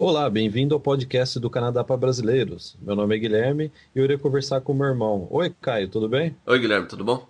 [0.00, 2.76] Olá, bem-vindo ao podcast do Canadá para Brasileiros.
[2.80, 5.26] Meu nome é Guilherme e eu irei conversar com meu irmão.
[5.28, 6.36] Oi, Caio, tudo bem?
[6.46, 7.26] Oi, Guilherme, tudo bom?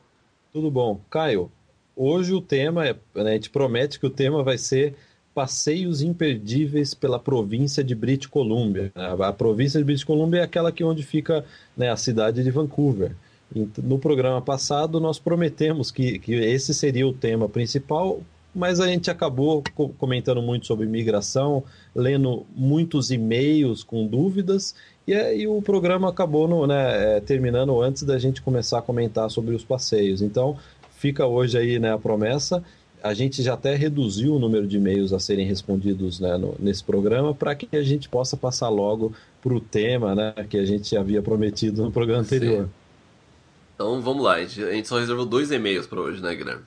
[0.52, 1.00] Tudo bom.
[1.08, 1.50] Caio,
[1.96, 4.94] hoje o tema, é, né, a gente promete que o tema vai ser
[5.34, 8.92] passeios imperdíveis pela província de British Columbia.
[8.94, 13.16] A província de British Columbia é aquela que onde fica né, a cidade de Vancouver.
[13.82, 18.20] No programa passado, nós prometemos que, que esse seria o tema principal,
[18.58, 19.62] mas a gente acabou
[19.96, 21.62] comentando muito sobre imigração,
[21.94, 24.74] lendo muitos e-mails com dúvidas,
[25.06, 29.30] e aí o programa acabou no, né, é, terminando antes da gente começar a comentar
[29.30, 30.20] sobre os passeios.
[30.20, 30.58] Então,
[30.98, 32.62] fica hoje aí né, a promessa.
[33.02, 36.82] A gente já até reduziu o número de e-mails a serem respondidos né, no, nesse
[36.82, 40.94] programa para que a gente possa passar logo para o tema né, que a gente
[40.96, 42.64] havia prometido no programa anterior.
[42.64, 42.70] Sim.
[43.74, 46.64] Então vamos lá, a gente, a gente só reservou dois e-mails para hoje, né, Guilherme?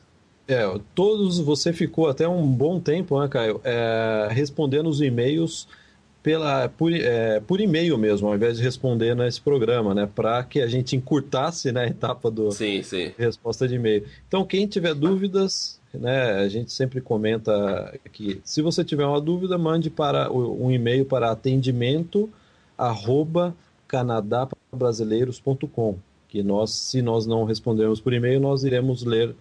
[0.51, 5.67] É, todos, você ficou até um bom tempo, né, Caio, é, respondendo os e-mails
[6.21, 10.07] pela, por, é, por e-mail mesmo, ao invés de responder nesse programa, né?
[10.13, 13.11] Para que a gente encurtasse né, a etapa do sim, sim.
[13.17, 14.05] resposta de e-mail.
[14.27, 19.57] Então, quem tiver dúvidas, né, a gente sempre comenta que se você tiver uma dúvida,
[19.57, 22.29] mande para um e-mail para atendimento
[22.77, 23.55] arroba
[23.87, 25.97] canadabrasileiros.com
[26.31, 29.35] que nós, se nós não respondermos por e-mail, nós iremos ler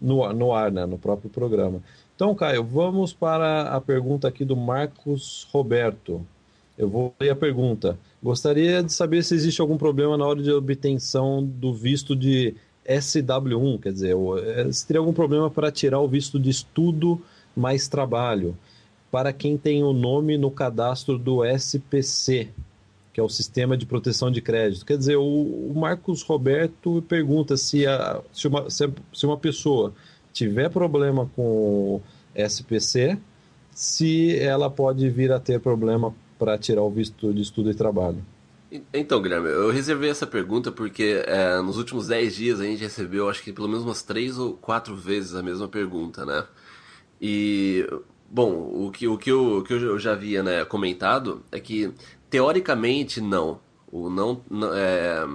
[0.00, 1.82] no, no ar, né, no próprio programa.
[2.14, 6.26] Então, Caio, vamos para a pergunta aqui do Marcos Roberto.
[6.76, 7.98] Eu vou ler a pergunta.
[8.22, 12.54] Gostaria de saber se existe algum problema na hora de obtenção do visto de
[12.88, 17.20] SW1, quer dizer, eh, se teria algum problema para tirar o visto de estudo
[17.54, 18.56] mais trabalho,
[19.10, 22.48] para quem tem o nome no cadastro do SPC,
[23.18, 24.86] que é o Sistema de Proteção de Crédito.
[24.86, 29.92] Quer dizer, o, o Marcos Roberto pergunta se, a, se, uma, se, se uma pessoa
[30.32, 32.00] tiver problema com
[32.32, 33.18] SPC,
[33.72, 38.24] se ela pode vir a ter problema para tirar o visto de estudo e trabalho.
[38.94, 43.28] Então, Guilherme, eu reservei essa pergunta porque é, nos últimos 10 dias a gente recebeu,
[43.28, 46.44] acho que pelo menos umas 3 ou 4 vezes a mesma pergunta, né?
[47.20, 47.84] E,
[48.30, 48.52] bom,
[48.86, 51.92] o que, o que, eu, o que eu já havia né, comentado é que
[52.30, 53.60] Teoricamente, não.
[53.90, 54.44] O não,
[54.74, 55.26] é,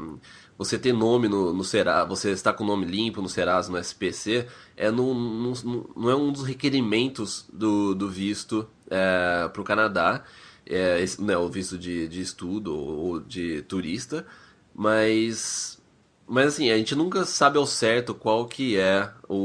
[0.58, 4.48] você ter nome no, no Serasa, você está com nome limpo no Serasa, no SPC,
[4.78, 10.24] é no, no, não é um dos requerimentos do, do visto é, para o Canadá,
[10.66, 14.26] é, esse, né, o visto de, de estudo ou de turista,
[14.74, 15.82] mas
[16.26, 19.36] mas assim, a gente nunca sabe ao certo qual que é o,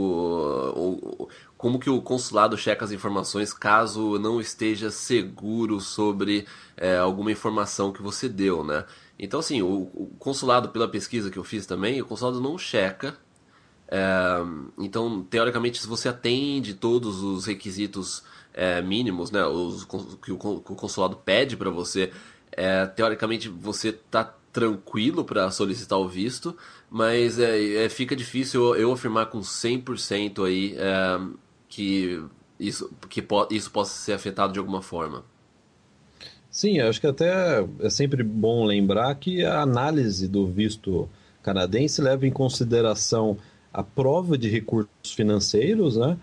[1.21, 1.29] o,
[1.59, 6.47] como que o consulado checa as informações caso não esteja seguro sobre
[6.77, 8.85] é, alguma informação que você deu, né?
[9.19, 13.19] Então, assim, o, o, consulado, pela pesquisa que eu fiz também, o consulado não checa.
[13.89, 13.99] É,
[14.79, 18.23] então, teoricamente, se você atende todos os requisitos
[18.55, 22.13] é, mínimos, né, os, que, o, que o consulado pede para você,
[22.53, 26.57] é, teoricamente você está tranquilo para solicitar o visto,
[26.89, 31.21] mas é, é, fica difícil eu, afirmar com 100% aí é,
[31.69, 32.23] que
[32.59, 35.25] isso, que po isso possa ser afetado de alguma forma.
[36.51, 41.09] Sim, acho que até é sempre bom lembrar que a análise do visto
[41.43, 43.37] canadense leva em consideração
[43.73, 46.17] a prova de recursos financeiros, né?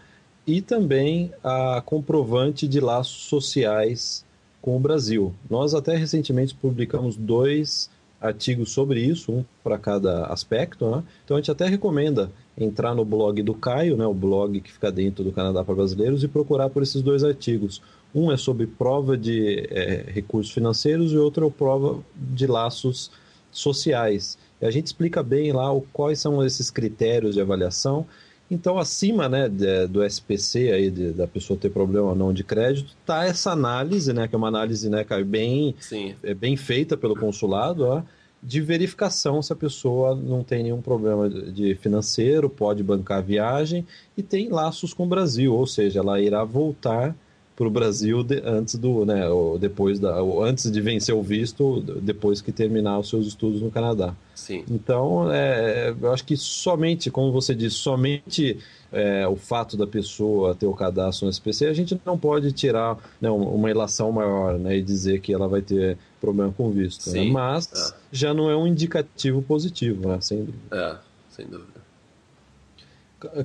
[0.45, 4.25] E também a comprovante de laços sociais
[4.61, 5.34] com o Brasil.
[5.50, 7.89] Nós até recentemente publicamos dois
[8.19, 11.03] artigos sobre isso, um para cada aspecto, né?
[11.23, 14.91] Então a gente até recomenda entrar no blog do Caio, né, o blog que fica
[14.91, 17.81] dentro do Canadá para Brasileiros, e procurar por esses dois artigos.
[18.13, 23.11] Um é sobre prova de é, recursos financeiros e outro é prova de laços
[23.51, 24.38] sociais.
[24.61, 28.05] E a gente explica bem lá o, quais são esses critérios de avaliação.
[28.49, 32.43] Então, acima né, de, do SPC, aí, de, da pessoa ter problema ou não de
[32.43, 35.75] crédito, está essa análise, né, que é uma análise né, bem,
[36.23, 38.01] é, bem feita pelo consulado, ó,
[38.45, 43.85] de verificação se a pessoa não tem nenhum problema de financeiro, pode bancar a viagem
[44.16, 47.16] e tem laços com o Brasil, ou seja, ela irá voltar
[47.55, 51.23] para o Brasil de, antes do, né, ou depois da, ou antes de vencer o
[51.23, 54.14] visto, depois que terminar os seus estudos no Canadá.
[54.35, 54.64] Sim.
[54.69, 58.58] Então, é, eu acho que somente, como você disse, somente
[58.91, 62.97] é, o fato da pessoa ter o cadastro no SPC, a gente não pode tirar
[63.22, 67.11] né, uma ilação maior, né, e dizer que ela vai ter problema com visto.
[67.11, 67.25] Né?
[67.25, 67.95] Mas é.
[68.11, 70.57] já não é um indicativo positivo, né, sem dúvida.
[70.72, 70.97] É,
[71.29, 71.85] sem dúvida.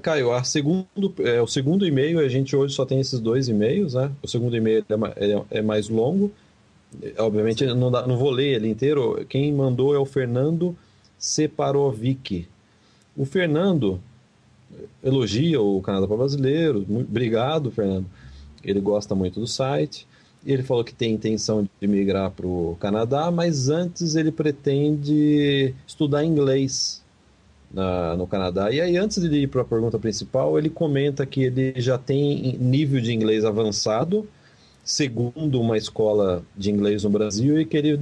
[0.02, 3.94] Caio, a segundo, é, o segundo e-mail, a gente hoje só tem esses dois e-mails,
[3.94, 4.10] né?
[4.22, 4.84] O segundo e-mail
[5.16, 6.30] é, é, é mais longo.
[7.18, 9.24] Obviamente, não, dá, não vou ler ele inteiro.
[9.28, 10.76] Quem mandou é o Fernando
[11.18, 12.46] Separovic.
[13.16, 14.00] O Fernando
[15.02, 16.84] elogia o Canadá para Brasileiros.
[16.88, 18.06] Obrigado, Fernando.
[18.62, 20.06] Ele gosta muito do site.
[20.44, 26.24] Ele falou que tem intenção de migrar para o Canadá, mas antes ele pretende estudar
[26.24, 27.02] inglês
[27.72, 28.70] na, no Canadá.
[28.70, 32.56] E aí, antes de ir para a pergunta principal, ele comenta que ele já tem
[32.58, 34.26] nível de inglês avançado,
[34.82, 37.96] segundo uma escola de inglês no Brasil, e que ele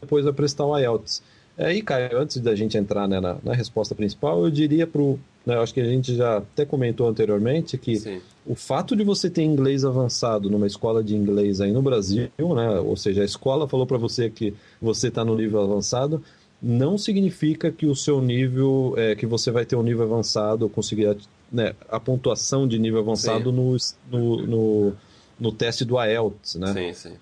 [0.00, 1.22] depois vai prestar o IELTS.
[1.56, 5.18] Aí, Caio, antes da gente entrar né, na, na, resposta principal, eu diria para o.
[5.44, 8.20] Né, acho que a gente já até comentou anteriormente que Sim.
[8.46, 12.80] o fato de você ter inglês avançado numa escola de inglês aí no Brasil, né,
[12.80, 16.22] ou seja, a escola falou para você que você está no nível avançado,
[16.62, 21.14] não significa que o seu nível, é, que você vai ter um nível avançado, conseguir
[21.52, 23.76] né, a pontuação de nível avançado no,
[24.10, 24.92] no, no,
[25.38, 26.72] no, teste do IELTS, né?
[26.72, 27.16] Sim, sim.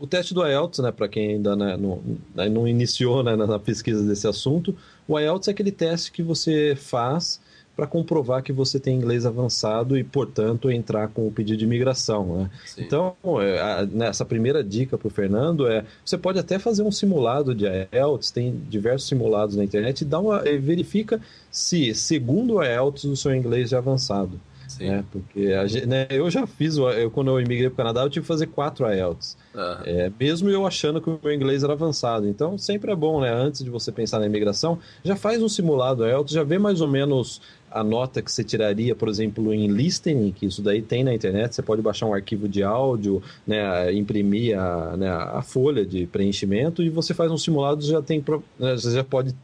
[0.00, 2.00] O teste do IELTS, né, para quem ainda né, não,
[2.34, 4.74] né, não iniciou né, na pesquisa desse assunto,
[5.06, 7.38] o IELTS é aquele teste que você faz
[7.76, 12.36] para comprovar que você tem inglês avançado e, portanto, entrar com o pedido de imigração.
[12.36, 12.50] Né?
[12.76, 17.54] Então, é, nessa primeira dica para o Fernando é: você pode até fazer um simulado
[17.54, 21.20] de IELTS, tem diversos simulados na internet, e dá uma, verifica
[21.50, 24.40] se, segundo o IELTS, o seu inglês é avançado.
[24.80, 25.04] Né?
[25.12, 28.24] Porque a, né, eu já fiz, eu, quando eu imigrei para o Canadá, eu tive
[28.24, 29.36] que fazer quatro IELTS.
[29.54, 29.60] Uhum.
[29.84, 32.26] É, mesmo eu achando que o meu inglês era avançado.
[32.26, 33.32] Então, sempre é bom, né?
[33.32, 36.88] Antes de você pensar na imigração, já faz um simulado IELTS, já vê mais ou
[36.88, 37.40] menos
[37.70, 41.54] a nota que você tiraria, por exemplo, em listening, que isso daí tem na internet,
[41.54, 46.82] você pode baixar um arquivo de áudio, né, imprimir a, né, a folha de preenchimento
[46.82, 48.24] e você faz um simulado, já tem,
[48.58, 49.34] né, você já pode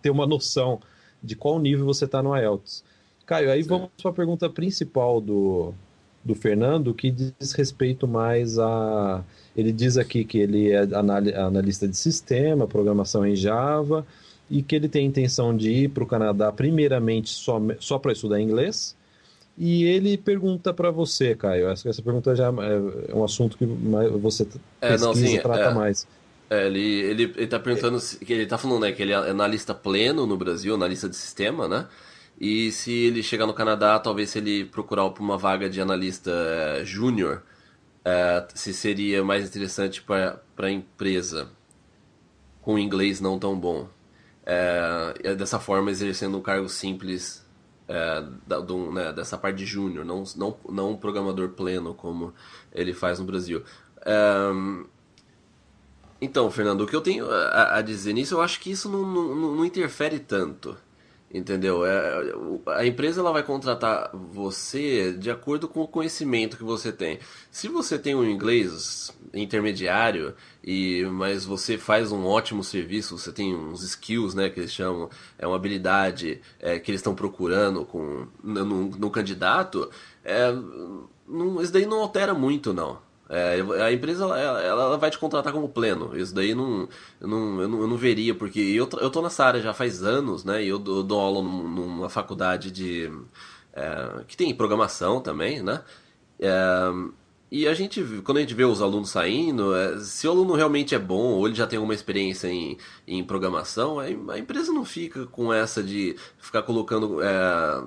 [0.00, 0.80] ter uma noção
[1.22, 2.82] de qual nível você está no IELTS.
[3.26, 3.68] Caio, aí Sim.
[3.68, 5.72] vamos para a pergunta principal do,
[6.24, 9.22] do Fernando, que diz respeito mais a.
[9.56, 10.80] Ele diz aqui que ele é
[11.36, 14.04] analista de sistema, programação em Java,
[14.50, 18.40] e que ele tem intenção de ir para o Canadá, primeiramente só, só para estudar
[18.40, 18.96] inglês.
[19.56, 24.42] E ele pergunta para você, Caio, essa, essa pergunta já é um assunto que você
[24.80, 26.06] é, pesquisa, não, sim, trata é, mais.
[26.50, 29.72] É, ele, ele, ele tá perguntando, que ele tá falando né, que ele é analista
[29.72, 31.86] pleno no Brasil, analista de sistema, né?
[32.40, 36.30] E se ele chegar no Canadá, talvez se ele procurar por uma vaga de analista
[36.30, 37.42] é, júnior,
[38.04, 41.48] é, se seria mais interessante para a empresa
[42.60, 43.88] com inglês não tão bom.
[44.44, 47.46] É, dessa forma, exercendo um cargo simples
[47.88, 52.34] é, da, do, né, dessa parte de júnior, não, não, não um programador pleno como
[52.72, 53.62] ele faz no Brasil.
[56.20, 59.02] Então, Fernando, o que eu tenho a, a, dizer nisso, eu acho que isso não,
[59.02, 60.74] não, não interfere tanto.
[61.34, 61.84] Entendeu?
[61.84, 62.32] É,
[62.76, 67.18] a empresa ela vai contratar você de acordo com o conhecimento que você tem.
[67.50, 70.32] Se você tem um inglês intermediário
[70.62, 75.10] e mas você faz um ótimo serviço, você tem uns skills, né, que eles chamam,
[75.36, 79.90] é uma habilidade é, que eles estão procurando com no, no candidato,
[80.24, 80.52] é,
[81.26, 83.00] não, isso daí não altera muito não.
[83.28, 86.16] É, a empresa ela, ela, vai te contratar como pleno.
[86.16, 86.88] Isso daí não,
[87.20, 90.44] não, eu, não, eu não veria, porque eu, eu tô nessa área já faz anos,
[90.44, 90.62] né?
[90.62, 93.10] E eu, eu dou aula numa faculdade de.
[93.72, 95.82] É, que tem programação também, né?
[96.38, 96.52] É,
[97.50, 100.94] e a gente, quando a gente vê os alunos saindo, é, se o aluno realmente
[100.94, 102.76] é bom, ou ele já tem alguma experiência em,
[103.06, 107.84] em programação, a, a empresa não fica com essa de ficar colocando é,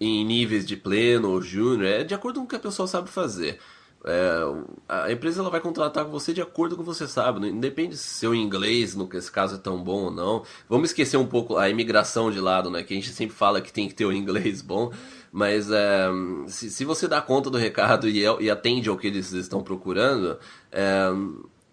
[0.00, 3.08] em níveis de pleno ou júnior, é de acordo com o que a pessoa sabe
[3.08, 3.60] fazer.
[4.04, 4.40] É,
[4.88, 7.60] a empresa ela vai contratar com você de acordo com o que você sabe, não
[7.60, 10.42] depende se seu inglês, no esse caso, é tão bom ou não.
[10.68, 12.82] Vamos esquecer um pouco a imigração de lado, né?
[12.82, 14.90] Que a gente sempre fala que tem que ter o inglês bom,
[15.30, 16.08] mas é,
[16.46, 19.62] se, se, você dá conta do recado e, é, e atende ao que eles estão
[19.62, 20.38] procurando,
[20.72, 21.10] é,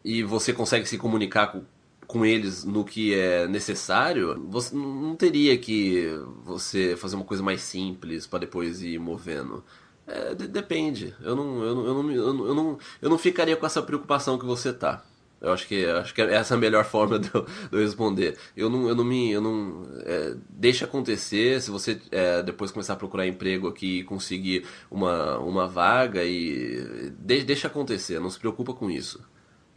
[0.04, 1.64] e você consegue se comunicar com,
[2.06, 6.08] com eles no que é necessário, você não teria que
[6.44, 9.64] você fazer uma coisa mais simples para depois ir movendo.
[10.08, 11.14] É, depende.
[11.22, 14.46] Eu não, eu, não, eu, não, eu, não, eu não ficaria com essa preocupação que
[14.46, 15.04] você tá.
[15.40, 18.38] Eu acho que acho que essa é a melhor forma de eu, de eu responder.
[18.56, 21.62] Eu não, eu não me, eu não é, deixa acontecer.
[21.62, 27.12] Se você é, depois começar a procurar emprego aqui e conseguir uma, uma vaga e
[27.20, 28.20] de, deixa acontecer.
[28.20, 29.24] Não se preocupa com isso.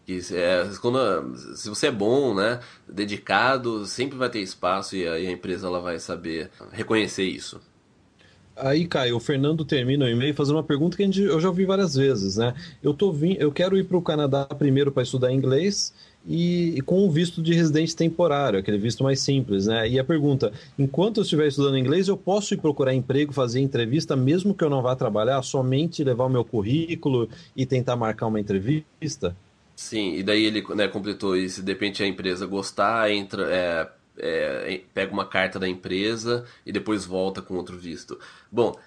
[0.06, 5.18] Que é, quando, se você é bom, né, dedicado, sempre vai ter espaço e a,
[5.18, 7.60] e a empresa ela vai saber reconhecer isso.
[8.62, 11.64] Aí, Caio, o Fernando termina o e-mail fazendo uma pergunta que gente, eu já ouvi
[11.64, 12.54] várias vezes, né?
[12.82, 15.92] Eu, tô vim, eu quero ir para o Canadá primeiro para estudar inglês
[16.26, 19.88] e, e, com o visto de residente temporário, aquele visto mais simples, né?
[19.88, 24.14] E a pergunta: enquanto eu estiver estudando inglês, eu posso ir procurar emprego, fazer entrevista,
[24.14, 28.38] mesmo que eu não vá trabalhar, somente levar o meu currículo e tentar marcar uma
[28.38, 29.34] entrevista?
[29.74, 31.62] Sim, e daí ele né, completou isso.
[31.62, 33.88] De repente a empresa gostar, entra, é,
[34.20, 38.18] é, pega uma carta da empresa e depois volta com outro visto.
[38.50, 38.78] Bom,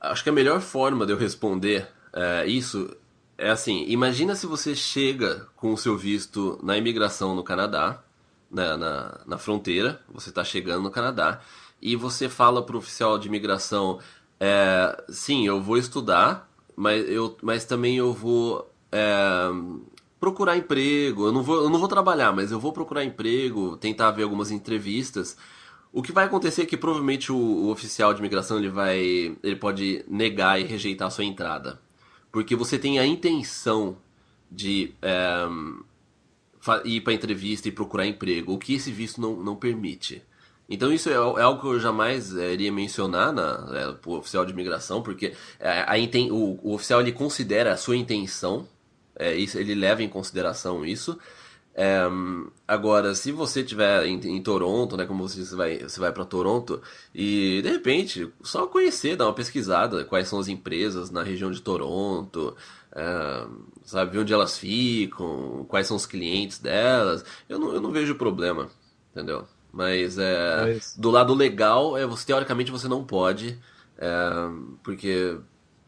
[0.00, 2.96] acho que a melhor forma de eu responder é, isso
[3.38, 8.02] é assim, imagina se você chega com o seu visto na imigração no Canadá,
[8.50, 11.40] na, na, na fronteira, você está chegando no Canadá,
[11.82, 14.00] e você fala para o oficial de imigração,
[14.40, 19.50] é, sim, eu vou estudar, mas, eu, mas também eu vou é,
[20.26, 24.10] procurar emprego, eu não, vou, eu não vou trabalhar, mas eu vou procurar emprego, tentar
[24.10, 25.36] ver algumas entrevistas.
[25.92, 28.98] O que vai acontecer é que provavelmente o, o oficial de imigração ele vai,
[29.42, 31.80] ele pode negar e rejeitar a sua entrada
[32.36, 33.96] porque você tem a intenção
[34.52, 35.46] de é,
[36.84, 40.22] ir para entrevista e procurar emprego, o que esse visto não, não permite.
[40.68, 44.44] Então isso é, é algo que eu jamais é, iria mencionar na é, pro oficial
[44.44, 45.96] de imigração, porque a, a,
[46.30, 48.68] o, o, oficial ele considera a sua intenção,
[49.18, 51.18] é, isso, ele leva em consideração isso.
[51.78, 52.00] É,
[52.66, 56.80] agora, se você estiver em, em, Toronto, né, como você, vai, você vai para Toronto,
[57.14, 61.60] e de repente, só conhecer, dar uma pesquisada, quais são as empresas na região de
[61.60, 62.56] Toronto,
[62.92, 63.46] é,
[63.84, 68.70] sabe, onde elas ficam, quais são os clientes delas, eu não, eu não vejo problema,
[69.12, 69.46] entendeu?
[69.70, 70.96] Mas, é, Mas...
[70.96, 73.60] do lado legal, é, você, teoricamente você não pode,
[73.98, 74.30] é,
[74.82, 75.38] porque,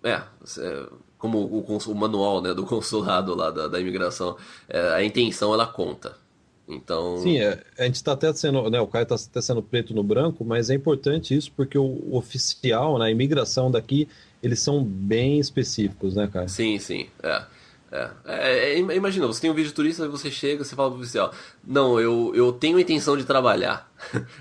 [0.03, 0.87] é, você,
[1.19, 4.37] como o, o, manual né, do consulado lá da, da imigração,
[4.69, 6.17] é, a intenção ela conta.
[6.69, 7.19] Então...
[7.19, 10.03] Sim, é, a gente está até sendo, né, o cara está até sendo preto no
[10.03, 14.07] branco, mas é importante isso porque o, o oficial, na né, imigração daqui,
[14.43, 16.47] eles são bem específicos, né, cara?
[16.47, 17.43] Sim, sim, é.
[17.91, 21.33] É, é, é, imagina, você tem um vídeo turista, você chega, você fala pro oficial,
[21.67, 23.91] não, eu, eu tenho intenção de trabalhar,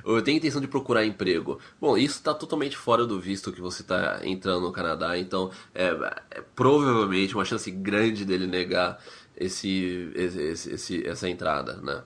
[0.04, 1.58] ou eu tenho intenção de procurar emprego.
[1.80, 5.86] Bom, isso está totalmente fora do visto que você está entrando no Canadá, então é,
[6.32, 9.01] é, provavelmente uma chance grande dele negar
[9.36, 12.04] esse, esse, esse, essa entrada, né?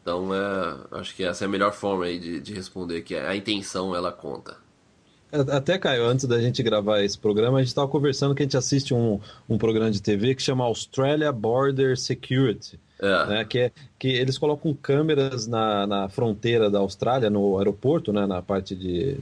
[0.00, 3.36] Então, é, acho que essa é a melhor forma aí de, de responder, que a
[3.36, 4.56] intenção ela conta.
[5.30, 8.56] Até, Caio, antes da gente gravar esse programa, a gente estava conversando que a gente
[8.56, 12.78] assiste um, um programa de TV que chama Australia Border Security.
[13.00, 13.26] É.
[13.26, 18.26] Né, que, é, que eles colocam câmeras na, na fronteira da Austrália, no aeroporto, né,
[18.26, 19.16] na parte de,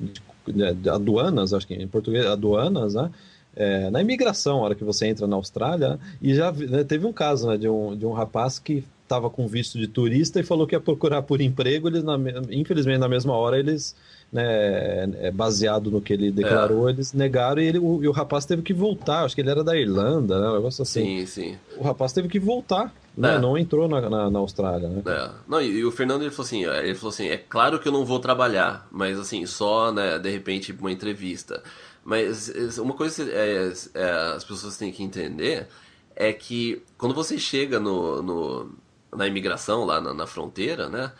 [0.47, 3.11] de, de aduanas, acho que em português, aduanas, né?
[3.55, 7.13] É, na imigração, a hora que você entra na Austrália, e já né, teve um
[7.13, 10.67] caso né, de, um, de um rapaz que estava com visto de turista e falou
[10.67, 12.19] que ia procurar por emprego, eles, na,
[12.51, 13.95] infelizmente, na mesma hora, eles
[14.33, 16.93] né, é, baseado no que ele declarou, é.
[16.93, 19.25] eles negaram e, ele, o, e o rapaz teve que voltar.
[19.25, 20.49] Acho que ele era da Irlanda, né?
[20.49, 21.25] Um negócio assim.
[21.25, 21.59] Sim, sim.
[21.77, 22.93] O rapaz teve que voltar.
[23.17, 23.37] Né?
[23.37, 23.39] É.
[23.39, 25.03] Não entrou na, na, na Austrália, né?
[25.07, 25.31] É.
[25.49, 27.93] Não, e, e, o Fernando ele falou assim, ele falou assim, é claro que eu
[27.93, 31.63] não vou trabalhar, mas assim, só, né, de repente, uma entrevista.
[32.05, 35.67] Mas uma coisa que é, é, as pessoas têm que entender
[36.15, 38.71] é que quando você chega no, no
[39.15, 41.11] na imigração, lá na, na fronteira, né?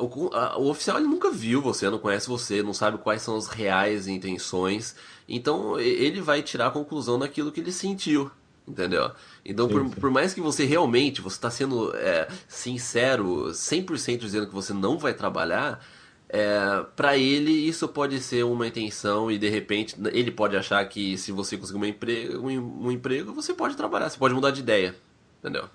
[0.00, 3.36] O, a, o oficial ele nunca viu você, não conhece você, não sabe quais são
[3.36, 4.96] as reais intenções.
[5.28, 8.30] Então ele vai tirar a conclusão daquilo que ele sentiu.
[8.66, 9.10] Entendeu?
[9.44, 14.54] Então, por, por, mais que você realmente, você está sendo é, sincero, 100% dizendo que
[14.54, 15.84] você não vai trabalhar,
[16.28, 21.18] é, para ele isso pode ser uma intenção e de repente ele pode achar que
[21.18, 24.60] se você conseguir um emprego, um, um emprego você pode trabalhar, você pode mudar de
[24.60, 24.94] ideia.
[25.40, 25.68] Entendeu?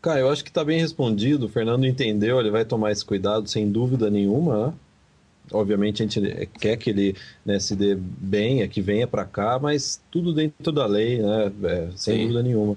[0.00, 1.46] Cara, eu acho que está bem respondido.
[1.46, 4.66] O Fernando entendeu, ele vai tomar esse cuidado sem dúvida nenhuma.
[4.68, 4.72] Né?
[5.52, 9.58] Obviamente a gente quer que ele né, se dê bem, é que venha para cá,
[9.58, 11.52] mas tudo dentro da lei, né?
[11.64, 12.22] É, sem Sim.
[12.22, 12.76] dúvida nenhuma.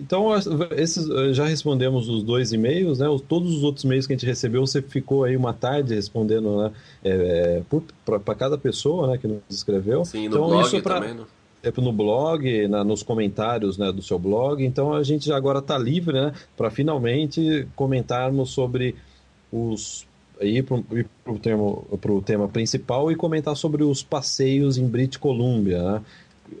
[0.00, 0.28] Então,
[0.76, 3.06] esses, já respondemos os dois e-mails, né?
[3.28, 6.72] Todos os outros e-mails que a gente recebeu, você ficou aí uma tarde respondendo, né?
[7.04, 10.04] É, é para cada pessoa, né, que nos escreveu.
[10.04, 11.24] Sim, no então, blog isso pra, também, né?
[11.76, 14.64] No blog, na, nos comentários né, do seu blog.
[14.64, 18.94] Então a gente agora está livre né, para finalmente comentarmos sobre
[19.52, 20.06] os.
[20.40, 25.82] ir para o tema principal e comentar sobre os passeios em British Columbia.
[25.82, 26.02] Né?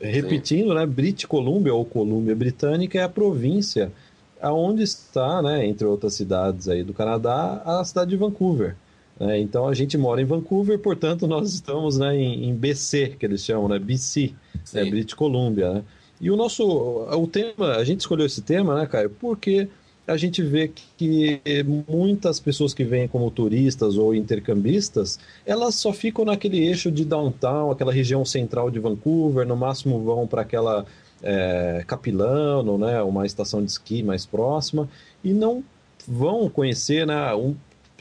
[0.00, 3.92] Repetindo, né, British Columbia ou Colômbia Britânica é a província
[4.40, 8.76] aonde está, né, entre outras cidades aí do Canadá, a cidade de Vancouver.
[9.18, 9.40] Né?
[9.40, 13.44] Então a gente mora em Vancouver, portanto nós estamos né, em, em BC, que eles
[13.44, 14.32] chamam, né, BC,
[14.72, 15.72] né, British Columbia.
[15.74, 15.84] Né?
[16.20, 19.68] E o nosso, o tema, a gente escolheu esse tema, né, Caio, porque
[20.06, 21.40] a gente vê que
[21.86, 27.70] muitas pessoas que vêm como turistas ou intercambistas, elas só ficam naquele eixo de downtown,
[27.70, 30.86] aquela região central de Vancouver, no máximo vão para aquela
[31.22, 34.88] é, Capilano, né, uma estação de esqui mais próxima,
[35.22, 35.62] e não
[36.06, 37.54] vão conhecer né, um,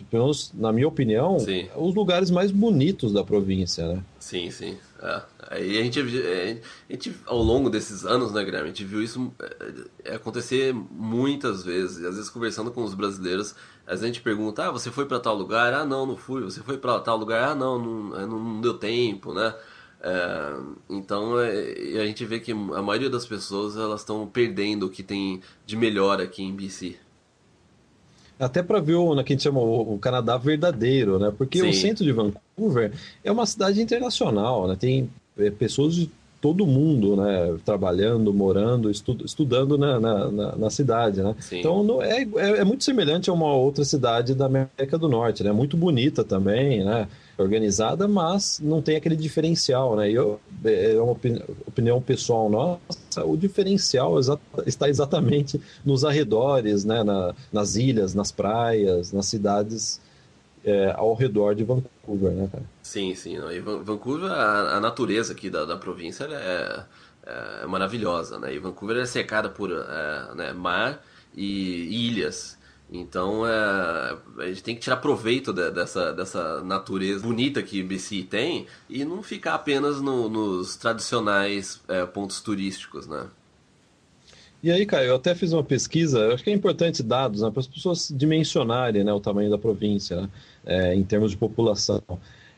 [0.05, 1.67] pelo menos na minha opinião, sim.
[1.75, 4.03] os lugares mais bonitos da província, né?
[4.19, 4.77] Sim, sim.
[5.01, 5.21] É.
[5.49, 9.31] Aí a gente, a gente, ao longo desses anos, né, Guilherme, a gente viu isso
[10.03, 12.03] é, acontecer muitas vezes.
[12.03, 15.19] Às vezes, conversando com os brasileiros, às vezes a gente pergunta: ah, você foi para
[15.19, 15.73] tal lugar?
[15.73, 16.41] Ah, não, não fui.
[16.41, 17.51] Você foi para tal lugar?
[17.51, 19.53] Ah, não, não, não, não deu tempo, né?
[19.99, 24.89] É, então é, a gente vê que a maioria das pessoas elas estão perdendo o
[24.89, 26.97] que tem de melhor aqui em BC.
[28.39, 31.33] Até para ver o que a gente chama o, Canadá verdadeiro, né?
[31.35, 31.69] Porque Sim.
[31.69, 32.91] o centro de Vancouver
[33.23, 34.75] é uma cidade internacional, né?
[34.79, 40.69] Tem é, pessoas de todo mundo, né, trabalhando, morando, estu estudando na, na, na, na,
[40.69, 41.35] cidade, né?
[41.39, 41.59] Sim.
[41.59, 45.43] Então não, é, é, é, muito semelhante a uma outra cidade da América do Norte,
[45.43, 45.51] né?
[45.51, 47.07] Muito bonita também, né?
[47.37, 50.09] Organizada, mas não tem aquele diferencial, né?
[50.09, 51.15] Eu, é, é uma
[51.67, 54.15] opinião pessoal nossa, o diferencial
[54.65, 57.03] está exatamente nos arredores, né?
[57.03, 60.01] Na, nas ilhas, nas praias, nas cidades
[60.67, 62.63] é, ao redor de Vancouver, né, cara?
[62.83, 63.37] Sim, sim.
[63.51, 66.83] E Vancouver, a, a natureza aqui da, da província é,
[67.25, 68.53] é, maravilhosa, né?
[68.53, 71.01] E Vancouver é cercada por é, né, mar
[71.33, 72.56] e ilhas.
[72.91, 78.23] Então é, a gente tem que tirar proveito de, dessa, dessa natureza bonita que BC
[78.23, 83.27] tem e não ficar apenas no, nos tradicionais é, pontos turísticos, né?
[84.63, 87.59] E aí, Caio, eu até fiz uma pesquisa, acho que é importante dados né, para
[87.59, 90.21] as pessoas dimensionarem né, o tamanho da província.
[90.21, 90.29] Né?
[90.67, 92.03] é, em termos de população.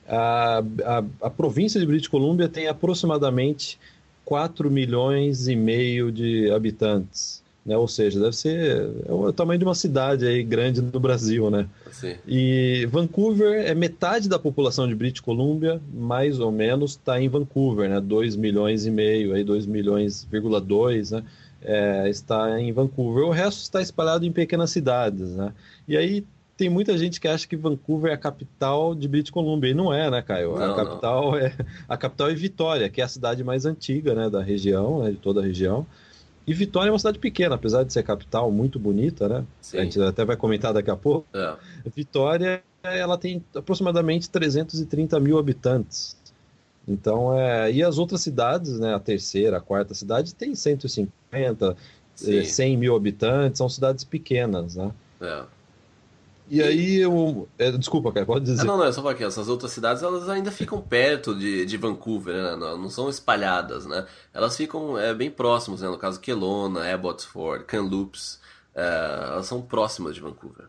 [0.08, 3.80] A, a, a, província de British Columbia tem aproximadamente
[4.26, 7.44] 4 milhões e meio de habitantes.
[7.70, 7.78] Né?
[7.78, 11.68] Ou seja, deve ser é o tamanho de uma cidade aí grande no Brasil, né?
[11.92, 12.16] Sim.
[12.28, 17.88] E Vancouver é metade da população de British Columbia, mais ou menos, está em Vancouver,
[17.88, 18.02] né?
[18.02, 20.28] 2 milhões e meio, aí 2 milhões,
[20.66, 21.24] 2, né?
[21.62, 23.24] É, está em Vancouver.
[23.24, 25.54] O resto está espalhado em pequenas cidades, né?
[25.88, 26.26] E aí
[26.58, 29.70] tem muita gente que acha que Vancouver é a capital de British Columbia.
[29.70, 30.58] E não é, né, Caio?
[30.58, 31.38] Não, a capital não.
[31.38, 31.54] é
[31.88, 35.18] a capital é Vitória, que é a cidade mais antiga, né, da região, né, de
[35.18, 35.86] toda a região.
[36.50, 39.46] E Vitória é uma cidade pequena, apesar de ser capital muito bonita, né?
[39.62, 39.78] Sim.
[39.78, 41.28] A gente até vai comentar daqui a pouco.
[41.32, 41.56] É.
[41.96, 46.18] Vitória, ela tem aproximadamente 330 mil habitantes.
[46.88, 47.72] Então, é...
[47.72, 48.96] e as outras cidades, né?
[48.96, 51.78] A terceira, a quarta cidade tem 150,
[52.16, 52.44] Sim.
[52.44, 54.92] 100 mil habitantes, são cidades pequenas, né?
[55.22, 55.44] É.
[56.50, 57.48] E aí eu.
[57.58, 58.66] É, desculpa, cara, pode dizer.
[58.66, 62.36] Não, não, é só porque essas outras cidades elas ainda ficam perto de, de Vancouver,
[62.36, 62.56] né?
[62.56, 64.06] Não, não são espalhadas, né?
[64.34, 65.88] Elas ficam é, bem próximas, né?
[65.88, 68.40] No caso, Kelowna, Abbotsford, Kamloops,
[68.74, 70.66] é, elas são próximas de Vancouver.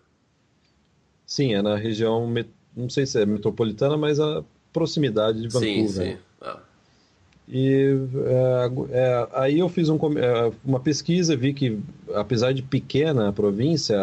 [1.24, 2.32] Sim, é na região,
[2.76, 5.88] não sei se é metropolitana, mas a proximidade de Vancouver.
[5.88, 6.18] Sim, sim.
[7.52, 11.80] E é, é, aí eu fiz um, é, uma pesquisa, vi que
[12.14, 13.98] apesar de pequena a província,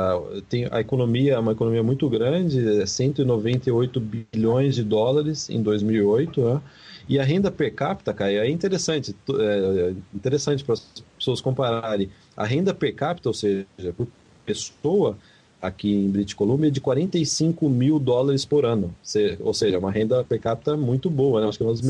[0.50, 6.62] tem a economia é uma economia muito grande, 198 bilhões de dólares em 2008, né?
[7.08, 10.86] e a renda per capita, Caio, é interessante, é interessante para as
[11.18, 12.10] pessoas compararem.
[12.36, 14.08] A renda per capita, ou seja, por
[14.46, 15.18] pessoa,
[15.62, 18.94] aqui em British Columbia, é de 45 mil dólares por ano.
[19.40, 21.48] Ou seja, uma renda per capita muito boa, né?
[21.48, 21.82] acho que é uma das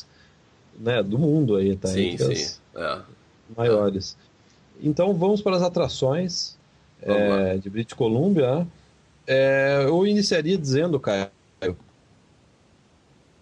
[0.00, 0.13] Sim.
[0.78, 1.88] Né, do mundo aí, tá?
[1.88, 2.56] Sim, sim.
[2.76, 2.98] É.
[3.56, 4.16] maiores.
[4.82, 6.56] Então vamos para as atrações
[7.00, 8.66] é, de British Columbia.
[9.26, 11.30] É, eu iniciaria dizendo, Caio,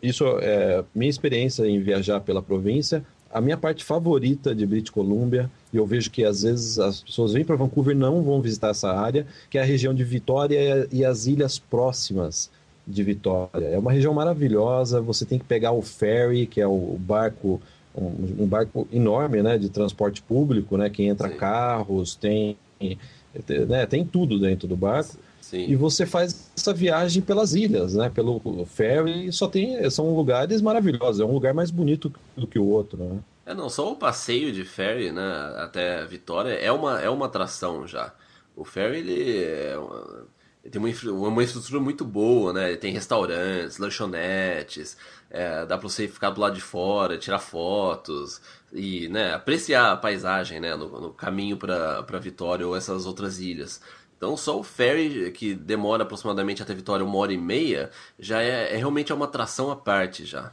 [0.02, 3.04] isso é minha experiência em viajar pela província.
[3.30, 7.32] A minha parte favorita de British Columbia, e eu vejo que às vezes as pessoas
[7.32, 10.86] vêm para Vancouver e não vão visitar essa área, que é a região de Vitória
[10.92, 12.50] e as ilhas próximas
[12.86, 13.66] de Vitória.
[13.66, 17.60] É uma região maravilhosa, você tem que pegar o ferry, que é o barco,
[17.94, 21.36] um, um barco enorme, né, de transporte público, né, que entra Sim.
[21.36, 22.56] carros, tem,
[23.68, 25.16] né, tem tudo dentro do barco.
[25.40, 25.66] Sim.
[25.68, 31.20] E você faz essa viagem pelas ilhas, né, pelo ferry, só tem, são lugares maravilhosos,
[31.20, 33.18] é um lugar mais bonito do que o outro, né.
[33.44, 37.86] É, não, só o passeio de ferry, né, até Vitória é uma, é uma atração
[37.86, 38.12] já.
[38.56, 40.26] O ferry, ele é uma
[40.70, 42.76] tem uma, uma estrutura muito boa, né?
[42.76, 44.96] Tem restaurantes, lanchonetes,
[45.30, 48.40] é, dá para você ficar do lado de fora, tirar fotos
[48.72, 53.80] e né, apreciar a paisagem né, no, no caminho para Vitória ou essas outras ilhas.
[54.16, 58.74] Então só o ferry, que demora aproximadamente até Vitória uma hora e meia, já é,
[58.74, 60.52] é realmente uma atração à parte já.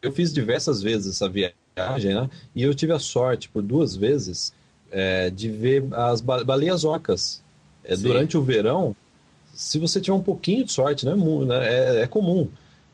[0.00, 2.30] Eu fiz diversas vezes essa viagem, né?
[2.54, 4.54] E eu tive a sorte, por duas vezes,
[4.92, 7.43] é, de ver as baleias orcas
[7.84, 8.96] é, durante o verão,
[9.52, 12.48] se você tiver um pouquinho de sorte, né, né, é, é comum.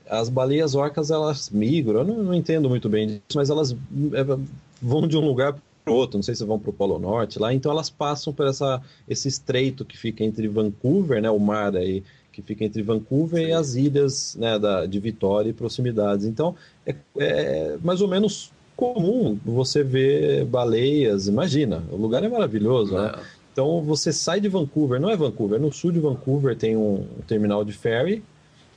[0.09, 4.38] As baleias orcas elas migram, eu não, não entendo muito bem disso, mas elas é,
[4.83, 7.55] vão de um lugar para outro, não sei se vão para o Polo Norte lá,
[7.55, 12.03] então elas passam por essa, esse estreito que fica entre Vancouver, né, o mar aí,
[12.33, 13.48] que fica entre Vancouver Sim.
[13.48, 16.26] e as ilhas né, da, de Vitória e proximidades.
[16.26, 22.94] Então, é, é, mais ou menos comum você ver baleias, imagina, o lugar é maravilhoso,
[22.94, 23.12] né?
[23.53, 27.65] Então você sai de Vancouver, não é Vancouver, no sul de Vancouver tem um terminal
[27.65, 28.23] de ferry,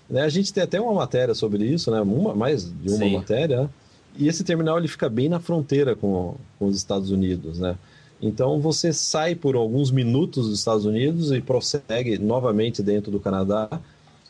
[0.10, 0.22] Né?
[0.22, 2.02] A gente tem até uma matéria sobre isso, né?
[2.02, 3.14] Uma, mais de uma Sim.
[3.14, 3.70] matéria.
[4.18, 7.76] E esse terminal ele fica bem na fronteira com, com os Estados Unidos, né?
[8.22, 13.82] Então você sai por alguns minutos dos Estados Unidos e prossegue novamente dentro do Canadá.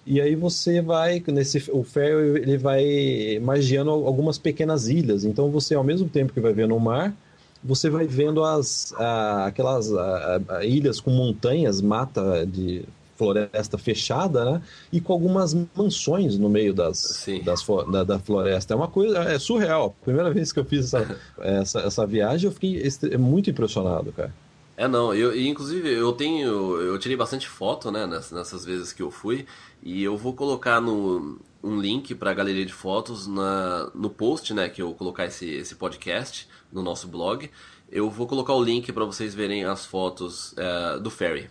[0.05, 5.23] E aí você vai nesse o ferry ele vai magiando algumas pequenas ilhas.
[5.23, 7.15] Então você ao mesmo tempo que vai vendo o mar,
[7.63, 12.83] você vai vendo as a, aquelas a, a, ilhas com montanhas, mata de
[13.15, 14.61] floresta fechada, né?
[14.91, 18.73] E com algumas mansões no meio das, das da, da, floresta.
[18.73, 19.95] É uma coisa, é surreal.
[20.03, 22.81] Primeira vez que eu fiz essa, essa, essa viagem, eu fiquei
[23.17, 24.33] muito impressionado, cara.
[24.75, 26.47] É, não, eu, inclusive eu tenho,
[26.81, 29.45] eu tirei bastante foto, né, nessas, nessas vezes que eu fui,
[29.83, 34.53] e eu vou colocar no, um link para a galeria de fotos na, no post,
[34.53, 37.49] né, que eu colocar esse, esse podcast no nosso blog.
[37.89, 41.47] Eu vou colocar o link para vocês verem as fotos é, do ferry.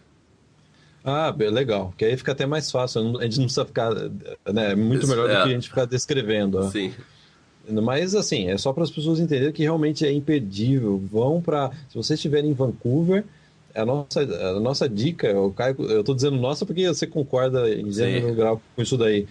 [1.05, 1.93] Ah, legal.
[1.97, 3.19] Que aí fica até mais fácil.
[3.19, 3.93] A gente não precisa ficar.
[3.93, 5.37] Né, é muito melhor é.
[5.37, 6.59] do que a gente ficar descrevendo.
[6.59, 6.71] Ó.
[6.71, 6.93] Sim.
[7.83, 11.03] Mas assim, é só para as pessoas entenderem que realmente é imperdível.
[11.11, 11.71] Vão para.
[11.89, 13.25] Se vocês estiverem em Vancouver,
[13.75, 17.91] a nossa, a nossa dica, o Caio, eu estou dizendo nossa porque você concorda em
[17.91, 19.27] gênero grau com isso daí.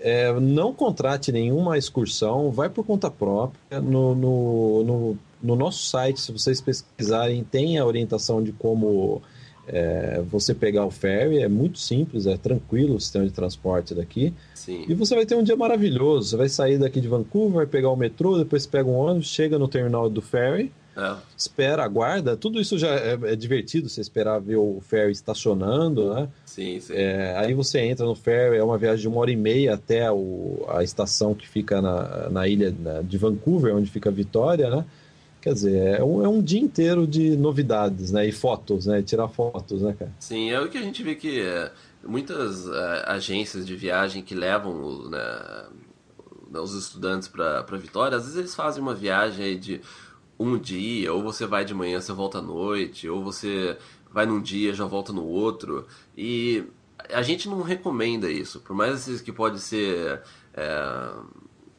[0.00, 3.80] É, não contrate nenhuma excursão, vai por conta própria.
[3.80, 9.20] No, no, no, no nosso site, se vocês pesquisarem, tem a orientação de como
[9.68, 14.32] é, você pegar o ferry, é muito simples, é tranquilo o sistema de transporte daqui.
[14.54, 14.84] Sim.
[14.88, 16.30] E você vai ter um dia maravilhoso.
[16.30, 19.58] Você vai sair daqui de Vancouver, vai pegar o metrô, depois pega um ônibus, chega
[19.58, 21.16] no terminal do ferry, é.
[21.36, 22.36] espera, aguarda.
[22.36, 26.28] Tudo isso já é, é, divertido, você esperar ver o ferry estacionando, né?
[26.44, 26.92] Sim, sim.
[26.94, 30.10] É, aí você entra no ferry, é uma viagem de uma hora e meia até
[30.10, 32.74] o, a estação que fica na, na ilha
[33.04, 34.84] de Vancouver, onde fica a Vitória, né?
[35.40, 38.26] Quer dizer, é um, é um dia inteiro de novidades, né?
[38.28, 39.00] E fotos, né?
[39.00, 40.12] tirar fotos, né, cara?
[40.18, 41.72] Sim, é o que a gente vê que é,
[42.04, 45.64] muitas é, agências de viagem que levam né,
[46.58, 49.80] os estudantes para Vitória, às vezes eles fazem uma viagem de
[50.40, 53.76] um dia, ou você vai de manhã, você volta à noite, ou você
[54.10, 55.86] vai num dia, já volta no outro.
[56.16, 56.64] E
[57.10, 60.22] a gente não recomenda isso, por mais que pode ser.
[60.54, 61.10] É,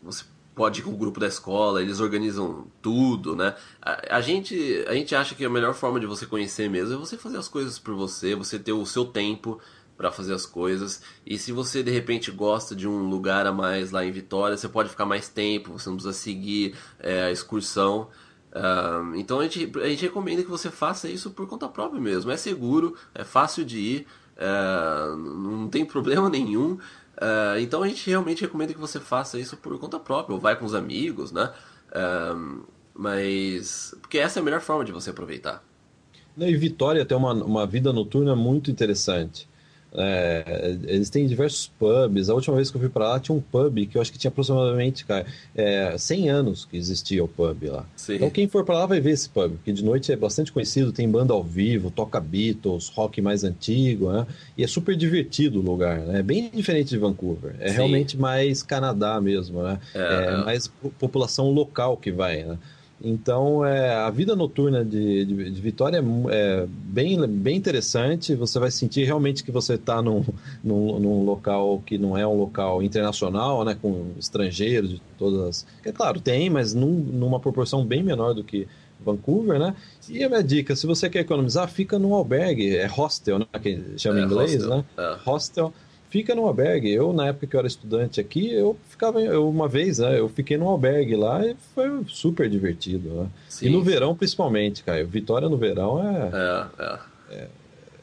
[0.02, 3.56] você pode ir com o grupo da escola, eles organizam tudo, né?
[3.82, 6.98] A, a, gente, a gente acha que a melhor forma de você conhecer mesmo é
[6.98, 9.60] você fazer as coisas por você, você ter o seu tempo
[9.98, 11.02] para fazer as coisas.
[11.26, 14.68] E se você de repente gosta de um lugar a mais lá em Vitória, você
[14.68, 18.10] pode ficar mais tempo, você não precisa seguir é, a excursão.
[18.52, 22.32] Uh, então a gente, a gente recomenda que você faça isso por conta própria mesmo.
[22.32, 26.74] É seguro, é fácil de ir, uh, não tem problema nenhum.
[26.74, 30.56] Uh, então a gente realmente recomenda que você faça isso por conta própria, ou vai
[30.56, 31.52] com os amigos, né?
[31.90, 33.96] Uh, mas.
[34.02, 35.64] Porque essa é a melhor forma de você aproveitar.
[36.38, 39.48] E Vitória tem uma, uma vida noturna muito interessante.
[39.94, 42.30] É, eles têm diversos pubs.
[42.30, 44.18] A última vez que eu fui para lá tinha um pub que eu acho que
[44.18, 45.26] tinha aproximadamente, cara,
[45.56, 47.86] é, 100 anos que existia o pub lá.
[47.96, 48.16] Sim.
[48.16, 50.92] Então quem for para lá vai ver esse pub, que de noite é bastante conhecido,
[50.92, 54.26] tem banda ao vivo, toca Beatles, rock mais antigo, né?
[54.58, 56.20] E é super divertido o lugar, né?
[56.20, 57.56] É bem diferente de Vancouver.
[57.60, 57.76] É Sim.
[57.76, 59.80] realmente mais Canadá mesmo, né?
[59.94, 60.68] É, é, é mais
[61.00, 62.58] população local que vai, né?
[63.04, 68.36] Então, é, a vida noturna de, de, de Vitória é, é, bem, bem interessante.
[68.36, 70.24] Você vai sentir realmente que você está num,
[70.64, 75.66] num, num, local que não é um local internacional, né, com estrangeiros de todas.
[75.84, 78.68] É claro, tem, mas num, numa proporção bem menor do que
[79.04, 79.76] Vancouver, né?
[80.08, 83.46] E a minha dica, se você quer economizar, fica num albergue, é hostel, né?
[83.60, 84.78] Que chama em é, inglês, hostel.
[84.78, 84.86] né?
[84.98, 85.18] É.
[85.26, 85.74] Hostel
[86.12, 86.94] fica no albergue.
[86.94, 90.28] Eu, na época que eu era estudante aqui, eu ficava, eu, uma vez, né, eu
[90.28, 93.10] fiquei num albergue lá e foi super divertido.
[93.10, 93.30] Né?
[93.62, 95.04] E no verão, principalmente, cara.
[95.06, 97.00] Vitória no verão é, é, é.
[97.32, 97.48] é,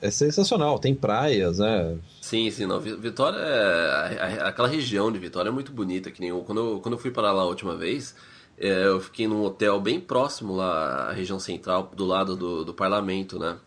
[0.03, 0.79] é sensacional.
[0.79, 1.97] Tem praias, né?
[2.21, 2.81] Sim, sim, não.
[2.81, 4.43] Vitória é.
[4.43, 6.11] Aquela região de Vitória é muito bonita.
[6.11, 8.15] Que nem eu, quando, eu, quando eu fui para lá a última vez,
[8.59, 12.73] é, eu fiquei num hotel bem próximo lá, à região central, do lado do, do
[12.73, 13.59] parlamento, né?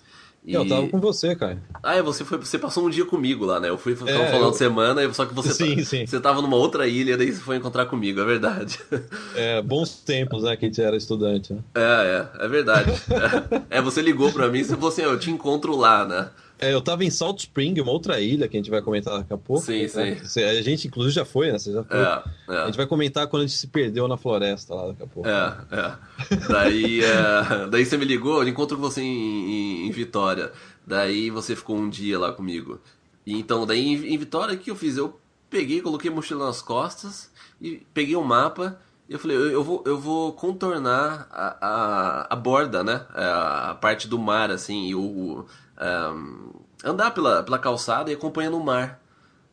[0.43, 0.53] E...
[0.53, 1.61] Eu tava com você, cara.
[1.83, 3.69] Ah, é, você foi, você passou um dia comigo lá, né?
[3.69, 4.53] Eu fui ficar é, falando eu...
[4.53, 6.05] semana, só que você sim, tá, sim.
[6.05, 8.79] você tava numa outra ilha, daí você foi encontrar comigo, é verdade.
[9.35, 11.59] É, bons tempos, né, que a gente era estudante, né?
[11.75, 12.91] É, é, é verdade.
[13.69, 16.29] é, é você ligou pra mim e você falou assim, eu te encontro lá, né?
[16.61, 19.33] É, eu tava em Salt Spring, uma outra ilha que a gente vai comentar daqui
[19.33, 19.65] a pouco.
[19.65, 20.21] Sim, né?
[20.23, 20.43] sim.
[20.43, 21.57] A gente, inclusive, já foi, né?
[21.57, 21.97] Você já foi.
[21.97, 22.57] É, é.
[22.57, 25.27] A gente vai comentar quando a gente se perdeu na floresta lá daqui a pouco.
[25.27, 26.37] É, é.
[26.47, 27.67] Daí, é...
[27.67, 30.51] daí você me ligou, eu encontro você em, em, em Vitória.
[30.85, 32.79] Daí você ficou um dia lá comigo.
[33.25, 34.97] E então, daí em, em Vitória, o que eu fiz?
[34.97, 35.19] Eu
[35.49, 38.79] peguei, coloquei a mochila nas costas e peguei o um mapa
[39.11, 43.05] e eu falei, eu, eu, vou, eu vou contornar a, a, a borda, né?
[43.13, 45.45] A, é, a, parte do mar, assim, e o,
[45.81, 46.51] um,
[46.83, 49.01] andar pela, pela calçada e acompanhando o mar.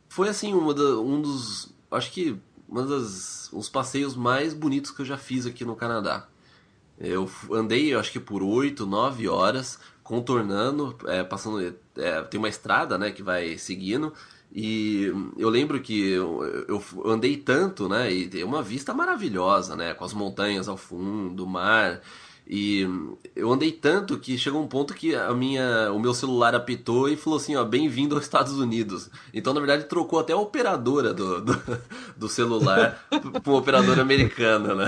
[0.08, 1.74] foi assim, uma da, um dos.
[1.90, 2.38] Acho que
[2.68, 6.26] uma das, uns passeios mais bonitos que eu já fiz aqui no Canadá.
[6.98, 11.74] Eu andei, acho que por 8, 9 horas, contornando, é, passando.
[11.96, 14.12] É, tem uma estrada né, que vai seguindo.
[14.52, 18.10] E eu lembro que eu, eu, andei tanto, né?
[18.10, 19.94] E tem uma vista maravilhosa, né?
[19.94, 22.00] Com as montanhas ao fundo, o mar.
[22.50, 22.88] E
[23.36, 27.14] eu andei tanto que chegou um ponto que a minha, o meu celular apitou e
[27.14, 29.10] falou assim, ó, bem-vindo aos Estados Unidos.
[29.34, 31.62] Então, na verdade, trocou até a operadora do, do,
[32.16, 34.86] do celular para uma operadora americana, né?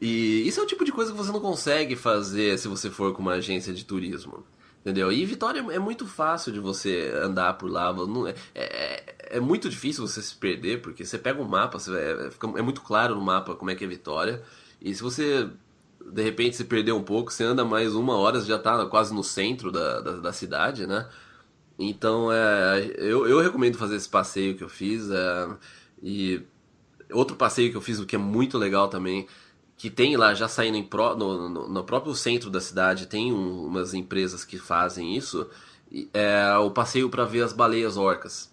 [0.00, 3.12] E isso é o tipo de coisa que você não consegue fazer se você for
[3.12, 4.44] com uma agência de turismo.
[4.82, 5.10] Entendeu?
[5.10, 7.92] E Vitória é muito fácil de você andar por lá.
[7.92, 11.92] Não, é, é, é, muito difícil você se perder, porque você pega um mapa, você,
[11.96, 14.42] é, é muito claro no mapa como é que é Vitória.
[14.80, 15.48] E se você
[16.10, 19.14] de repente se perder um pouco, você anda mais uma hora, você já está quase
[19.14, 21.08] no centro da, da, da, cidade, né?
[21.78, 25.10] Então, é, eu, eu recomendo fazer esse passeio que eu fiz.
[25.10, 25.48] É,
[26.02, 26.42] e
[27.12, 29.26] outro passeio que eu fiz, o que é muito legal também,
[29.76, 33.66] que tem lá, já saindo pro, no, no, no, próprio centro da cidade, tem um,
[33.66, 35.48] umas empresas que fazem isso,
[36.12, 38.52] é o passeio para ver as baleias orcas.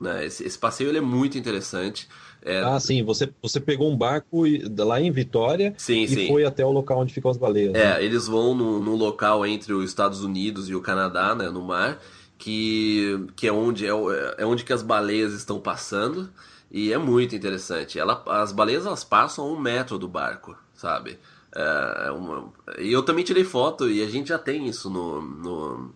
[0.00, 0.26] Né?
[0.26, 2.08] Esse, esse passeio ele é muito interessante.
[2.42, 2.60] É...
[2.60, 3.02] Ah, sim.
[3.02, 4.44] Você, você pegou um barco
[4.78, 6.28] lá em Vitória sim, e sim.
[6.28, 7.74] foi até o local onde ficam as baleias.
[7.74, 8.04] É, né?
[8.04, 12.00] eles vão no, no local entre os Estados Unidos e o Canadá, né, no mar,
[12.36, 13.90] que, que é, onde, é,
[14.38, 16.30] é onde que as baleias estão passando.
[16.70, 17.98] E é muito interessante.
[17.98, 21.18] Ela, as baleias elas passam a um metro do barco, sabe?
[21.54, 22.52] É, é uma...
[22.78, 25.94] E eu também tirei foto e a gente já tem isso no, no,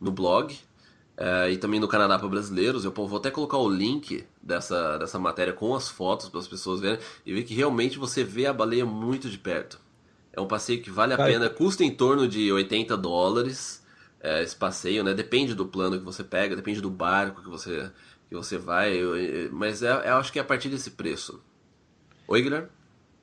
[0.00, 0.56] no blog.
[1.16, 2.84] É, e também no Canadá para brasileiros.
[2.84, 6.80] Eu vou até colocar o link dessa, dessa matéria com as fotos para as pessoas
[6.80, 9.80] verem e ver que realmente você vê a baleia muito de perto.
[10.32, 11.32] É um passeio que vale a Ai.
[11.32, 13.82] pena, custa em torno de 80 dólares
[14.20, 15.14] é, esse passeio, né?
[15.14, 17.90] Depende do plano que você pega, depende do barco que você,
[18.28, 19.14] que você vai, eu,
[19.52, 21.40] mas é, eu acho que é a partir desse preço.
[22.28, 22.68] Oi, Guilherme?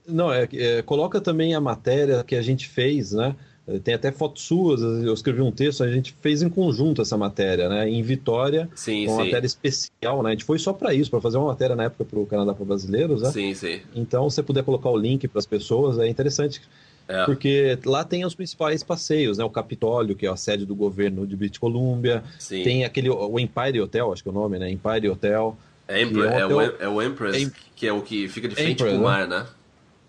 [0.08, 3.36] Não, é, é, coloca também a matéria que a gente fez, né?
[3.68, 7.18] Eh, tem até fotos suas, eu escrevi um texto, a gente fez em conjunto essa
[7.18, 7.90] matéria, né?
[7.90, 9.24] Em Vitória, sim, uma sim.
[9.26, 10.30] matéria especial, né?
[10.30, 12.54] A gente foi só para isso, para fazer uma matéria na época para o Canadá
[12.54, 13.32] para brasileiros, né?
[13.32, 13.82] Sim, sim.
[13.96, 16.62] Então, se você puder colocar o link para as pessoas, é interessante.
[17.08, 17.26] É.
[17.26, 19.44] Porque lá tem os principais passeios, né?
[19.44, 22.24] O Capitólio, que é a sede do governo de British Columbia.
[22.40, 22.64] Sim.
[22.64, 24.72] Tem aquele, o Empire Hotel, acho que é o nome, né?
[24.72, 25.58] Empire Hotel.
[25.86, 26.58] É, é, um é, hotel...
[26.58, 29.40] o, é o Empress, que é o que fica de frente Empress, pro mar, né?
[29.40, 29.46] né?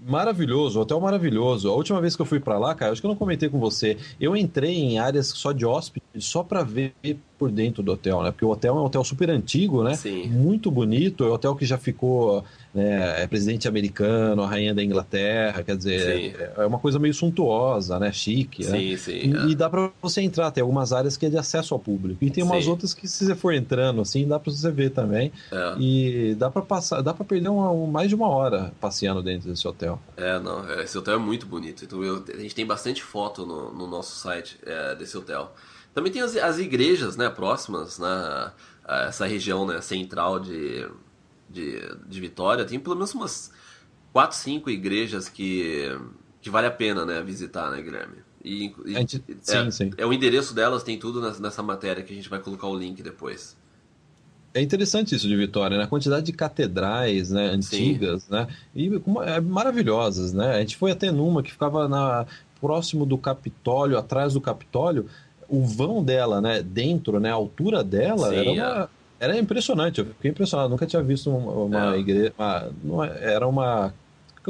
[0.07, 1.71] Maravilhoso, hotel maravilhoso.
[1.71, 3.59] A última vez que eu fui para lá, cara, acho que eu não comentei com
[3.59, 3.97] você.
[4.21, 6.95] Eu entrei em áreas só de hóspede, só para ver
[7.38, 8.31] por dentro do hotel, né?
[8.31, 9.95] Porque o hotel é um hotel super antigo, né?
[9.95, 10.29] Sim.
[10.29, 11.25] Muito bonito.
[11.25, 15.76] É um hotel que já ficou né, é presidente americano, a rainha da Inglaterra, quer
[15.76, 18.10] dizer, é, é, uma coisa meio suntuosa, né?
[18.10, 18.64] Chique.
[18.64, 18.96] Sim, né?
[18.96, 19.32] sim.
[19.46, 22.24] E, e dá para você entrar, tem algumas áreas que é de acesso ao público.
[22.24, 22.70] E tem umas sim.
[22.70, 25.30] outras que se você for entrando, assim, dá para você ver também.
[25.52, 25.74] É.
[25.78, 29.66] E dá para passar, dá para perder uma, mais de uma hora passeando dentro desse
[29.68, 30.00] hotel.
[30.16, 31.84] É, não, é, esse hotel é muito bonito.
[31.84, 35.54] Então eu, a gente tem bastante foto no, no nosso site é, desse hotel.
[35.94, 38.50] Também tem as, as igrejas, né, próximas, né,
[38.84, 40.87] a essa região né, central de
[41.55, 43.53] de, de Vitória, tem pelo menos umas
[44.12, 45.88] quatro, cinco igrejas que,
[46.43, 48.17] que vale a pena né, visitar, né, Guilherme?
[48.45, 49.07] E, e é,
[49.40, 49.90] sim, sim.
[49.97, 53.03] é o endereço delas, tem tudo nessa matéria que a gente vai colocar o link
[53.03, 53.57] depois.
[54.53, 55.85] É interessante isso de Vitória, né?
[55.85, 58.33] A quantidade de catedrais, né, antigas, sim.
[58.33, 58.47] né?
[58.75, 58.90] E
[59.25, 60.57] é, maravilhosas, né?
[60.57, 62.27] A gente foi até numa que ficava na
[62.61, 65.07] próximo do Capitólio, atrás do Capitólio,
[65.49, 68.88] o vão dela, né, dentro, né, a altura dela sim, era uma é
[69.20, 70.68] era impressionante, eu fiquei impressionado.
[70.70, 71.98] Nunca tinha visto uma, uma É.
[71.98, 72.33] igreja.
[72.83, 73.92] uma- é- era uma.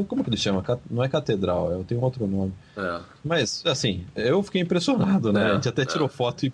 [0.09, 0.65] Como que ele chama?
[0.91, 2.53] Não é catedral, eu tenho outro nome.
[2.77, 3.01] É.
[3.25, 5.43] Mas, assim, eu fiquei impressionado, né?
[5.49, 5.85] É, a gente até é.
[5.87, 6.53] tirou foto e,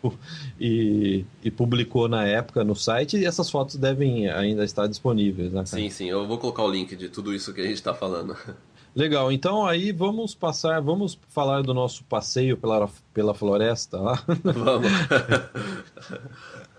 [0.61, 5.64] e, e publicou na época no site, e essas fotos devem ainda estar disponíveis, né?
[5.64, 5.66] cara?
[5.66, 8.37] Sim, sim, eu vou colocar o link de tudo isso que a gente está falando.
[8.94, 14.23] Legal, então aí vamos passar, vamos falar do nosso passeio pela, pela floresta lá.
[14.42, 14.90] Vamos.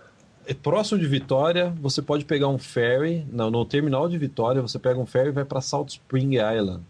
[0.44, 4.98] É próximo de Vitória, você pode pegar um ferry, no, terminal de Vitória, você pega
[4.98, 6.82] um ferry e vai para Salt Spring Island.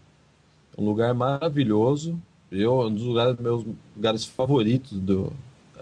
[0.77, 2.19] Um lugar maravilhoso.
[2.51, 3.63] Eu, um dos lugares, meus
[3.95, 5.31] lugares favoritos do,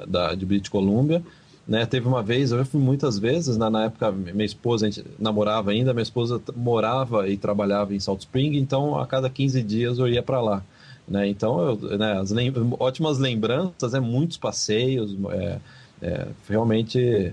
[0.07, 1.23] da, de British Columbia.
[1.67, 5.07] Né, teve uma vez, eu fui muitas vezes, né, na época minha esposa, a gente
[5.19, 9.99] namorava ainda, minha esposa morava e trabalhava em Salt Spring, então a cada 15 dias
[9.99, 10.63] eu ia para lá.
[11.07, 15.59] Né, então, eu, né, as lem ótimas lembranças, né, muitos passeios, é,
[16.01, 17.31] é, realmente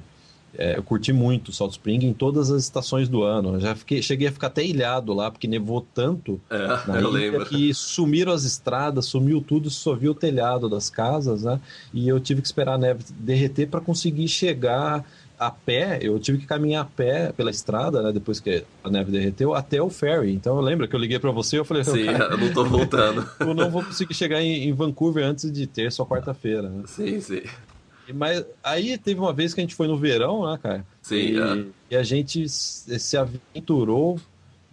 [0.56, 3.54] é, eu curti muito Salt Spring em todas as estações do ano.
[3.54, 7.00] Eu já fiquei, cheguei a ficar até ilhado lá, porque nevou tanto É, na eu
[7.00, 7.44] ilha lembro.
[7.46, 11.60] que sumiram as estradas, sumiu tudo, só viu o telhado das casas, né?
[11.92, 15.04] E eu tive que esperar a neve derreter para conseguir chegar
[15.38, 19.12] a pé, eu tive que caminhar a pé pela estrada, né, depois que a neve
[19.12, 20.32] derreteu, até o ferry.
[20.32, 22.52] Então eu lembro que eu liguei para você e eu falei, Sim, cara, eu não
[22.52, 23.24] tô voltando.
[23.38, 26.62] eu não vou conseguir chegar em, em Vancouver antes de terça ou quarta-feira.
[26.68, 26.82] Né?
[26.86, 27.42] Sim, sim.
[28.12, 30.86] Mas aí teve uma vez que a gente foi no verão, né, cara?
[31.02, 31.64] Sim, e, é.
[31.90, 34.18] e a gente se aventurou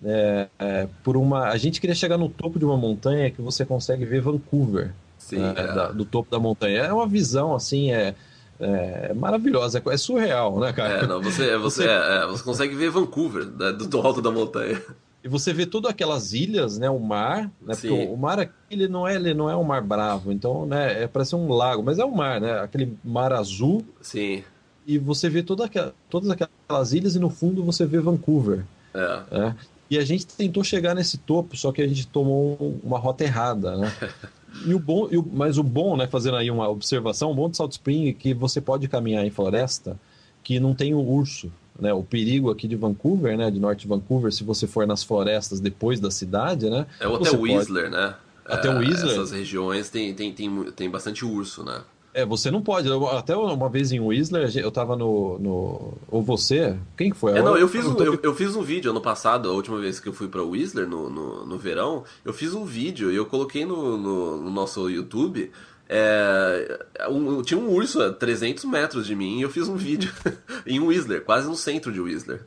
[0.04, 1.50] é, é, por uma.
[1.50, 4.94] A gente queria chegar no topo de uma montanha que você consegue ver Vancouver.
[5.18, 5.68] Sim, né, é.
[5.74, 6.80] da- do topo da montanha.
[6.82, 8.14] É uma visão assim, é,
[8.60, 11.04] é maravilhosa, é surreal, né, cara?
[11.04, 14.22] É, não, você, você, Você- é, é, você consegue ver Vancouver da- do, do alto
[14.22, 14.80] da montanha.
[15.26, 18.08] E você vê todas aquelas ilhas, né, o mar, né, porque Sim.
[18.10, 21.02] o, o mar aqui ele não é, ele não é um mar bravo, então, né,
[21.04, 24.44] é parece um lago, mas é um mar, né, aquele mar azul Sim,
[24.86, 28.64] e você vê toda aquela, todas aquelas ilhas e no fundo você vê Vancouver.
[28.94, 29.24] é.
[29.36, 29.56] né?
[29.90, 33.24] E a gente tentou chegar nesse topo, só que a gente tomou um- uma rota
[33.24, 33.92] errada, né?
[34.66, 37.50] E o bom, e o- mas o bom, né, fazendo aí uma observação, o bom
[37.50, 40.00] de Salt Spring é que você pode caminhar em floresta
[40.44, 41.94] que não tem o urso, né?
[41.94, 45.60] O perigo aqui de Vancouver, né, de Norte de Vancouver, se você for nas florestas
[45.60, 46.86] depois da cidade, né?
[47.00, 48.16] É o você Hotel pode- Whistler, né?
[48.46, 49.12] Até o Whistler?
[49.14, 51.82] Essas regiões tem, tem, tem, tem bastante urso, né?
[52.14, 52.88] É, você não pode.
[52.88, 57.34] Eu- Até uma vez em Whistler, eu tava no, no ou você, quem que foi?
[57.38, 59.78] É, não, eu fiz, um, tô- eu, eu fiz um vídeo ano passado, a última
[59.80, 63.16] vez que eu fui pra Whistler, no, no, no verão, eu fiz um vídeo e
[63.18, 65.52] eu coloquei no, no, no nosso YouTube.
[65.90, 70.12] É, um- tinha um urso a 300 metros de mim e eu fiz um vídeo
[70.66, 72.42] em Whistler, quase no centro de Whistler.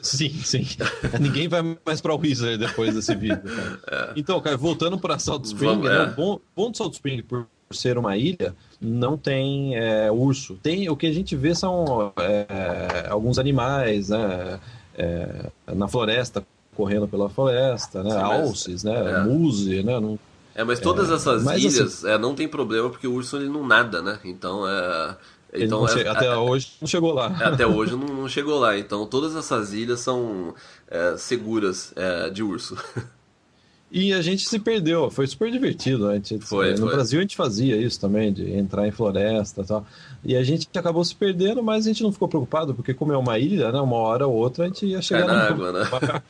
[0.00, 0.66] Sim, sim.
[1.20, 3.40] Ninguém vai mais pra Whistler depois desse vídeo.
[3.84, 4.12] cara.
[4.16, 6.02] Então, cara, voltando para Salt Spring, Vamos, né, é.
[6.04, 10.58] o bom, bom de Salt Spring, por ser uma ilha, não tem é, urso.
[10.62, 14.60] Tem o que a gente vê são é, alguns animais, né,
[14.96, 19.24] é, na floresta, correndo pela floresta, né, alces, né, é.
[19.24, 20.18] muse, né, não-
[20.54, 23.66] É, mas todas essas mas ilhas é, não tem problema porque o urso ele não
[23.66, 24.18] nada, né?
[24.24, 25.16] Então é.
[25.56, 27.26] Então não é- até é- hoje não chegou lá.
[27.40, 28.76] até hoje não, não chegou lá.
[28.78, 30.54] Então todas essas ilhas são
[30.88, 32.76] é, seguras é, de urso.
[33.92, 36.06] E a gente se perdeu, foi super divertido.
[36.08, 36.12] né?
[36.12, 36.88] A gente, Foi, no foi.
[36.94, 39.86] Brasil a gente fazia isso também, de entrar em floresta e tal.
[40.24, 43.16] E a gente acabou se perdendo, mas a gente não ficou preocupado, porque como é
[43.16, 43.80] uma ilha, né?
[43.80, 45.84] Uma hora ou outra a gente ia Cai chegar na no- água, né?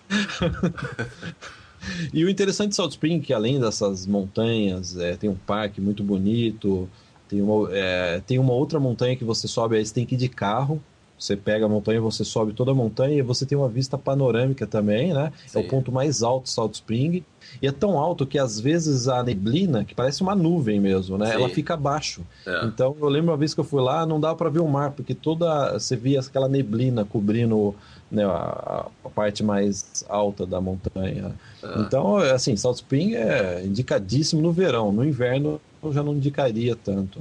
[2.13, 5.81] E o interessante de Salt Spring, é que além dessas montanhas, é, tem um parque
[5.81, 6.89] muito bonito,
[7.29, 10.19] tem uma, é, tem uma outra montanha que você sobe, aí você tem que ir
[10.19, 10.83] de carro.
[11.19, 14.67] Você pega a montanha, você sobe toda a montanha e você tem uma vista panorâmica
[14.67, 15.33] também, né?
[15.55, 15.69] É o Sim.
[15.69, 17.25] ponto mais alto de Salt Spring.
[17.63, 21.27] E é tão alto que às vezes a neblina, que parece uma nuvem mesmo, né?
[21.27, 21.33] Sim.
[21.35, 22.23] Ela fica abaixo.
[22.47, 22.65] É.
[22.67, 24.91] Então eu lembro uma vez que eu fui lá, não dava para ver o mar,
[24.91, 27.75] porque toda você via aquela neblina cobrindo
[28.11, 31.33] né, a, a parte mais alta da montanha.
[31.63, 31.81] É.
[31.81, 34.93] Então, assim, Salt Spring é indicadíssimo no verão.
[34.93, 37.21] No inverno eu já não indicaria tanto.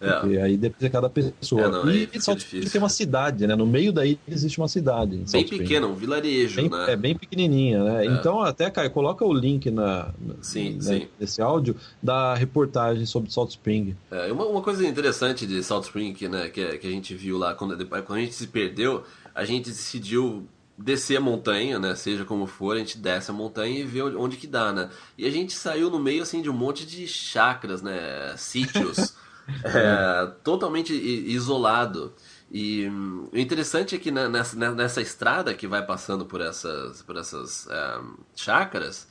[0.00, 0.12] É.
[0.20, 1.62] Porque aí depende de cada pessoa.
[1.62, 3.56] É, não, e Salt Spring tem uma cidade, né?
[3.56, 5.16] No meio da ilha existe uma cidade.
[5.16, 6.92] em Bem pequeno, um vilarejo, Bem- né?
[6.92, 8.04] É bem pequenininha, né?
[8.06, 11.08] Então, até, Caio, coloca o link na, na- Sim, né, sim.
[11.18, 13.96] nesse áudio da reportagem sobre Salt Spring.
[14.10, 17.54] É, uma, uma coisa interessante de Salt Spring, né, que, que a gente viu lá,
[17.54, 19.02] quando, quando a gente se perdeu,
[19.34, 20.46] a gente decidiu
[20.78, 24.36] descer a montanha, né, seja como for, a gente desce a montanha e vê onde
[24.36, 24.90] que dá, né.
[25.16, 29.14] E a gente saiu no meio, assim, de um monte de chacras, né, sítios,
[29.72, 32.14] é, totalmente isolado.
[32.50, 36.40] E hum, o interessante é que na- nessa, ne- nessa estrada que vai passando por
[36.40, 38.00] essas, por essas é,
[38.34, 39.08] chácaras,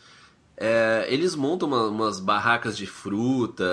[0.57, 3.65] é, eles montam uma- umas barracas de fruta,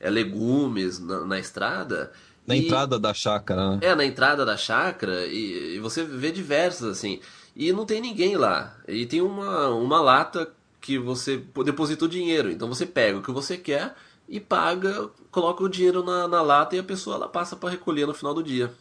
[0.00, 2.12] é, legumes na, na estrada.
[2.46, 3.78] Na e- entrada da chácara, né?
[3.82, 7.20] É, na entrada da chácara, e, e você vê diversas, assim.
[7.54, 8.76] E não tem ninguém lá.
[8.88, 12.50] E tem uma, uma lata que você depositou dinheiro.
[12.50, 13.94] Então você pega o que você quer
[14.28, 18.06] e paga, coloca o dinheiro na, na lata e a pessoa ela passa para recolher
[18.06, 18.72] no final do dia.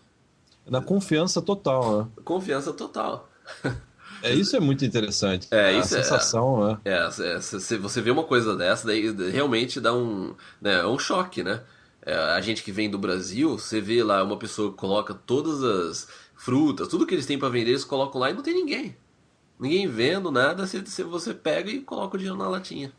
[0.69, 2.07] Na confiança total, né?
[2.23, 3.27] Confiança total.
[4.21, 5.47] É, isso é muito interessante.
[5.49, 6.77] É, a é- sensação, né?
[6.85, 6.97] É,
[7.33, 10.99] é, se se você vê uma coisa dessa, daí realmente dá um, né, é um
[10.99, 11.63] choque, né?
[12.03, 15.63] É, a gente que vem do Brasil, você vê lá uma pessoa que coloca todas
[15.63, 18.95] as frutas, tudo que eles têm para vender, eles colocam lá e não tem ninguém.
[19.59, 22.91] Ninguém vendo nada, você- você pega e coloca o dinheiro na latinha.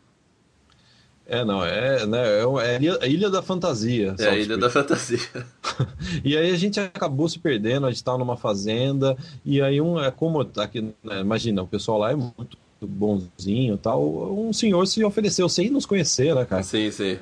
[1.32, 4.14] É, não, é, né, é, é a ilha- da fantasia.
[4.18, 5.18] É a ilha da fantasia.
[6.22, 9.98] E aí a gente acabou se perdendo, a gente estava numa fazenda, e aí um,
[9.98, 14.84] é como aqui, né, imagina, o pessoal lá é muito bonzinho e tal, um senhor
[14.86, 16.62] se ofereceu sem nos conhecer, né, cara?
[16.62, 17.18] Sim, sim.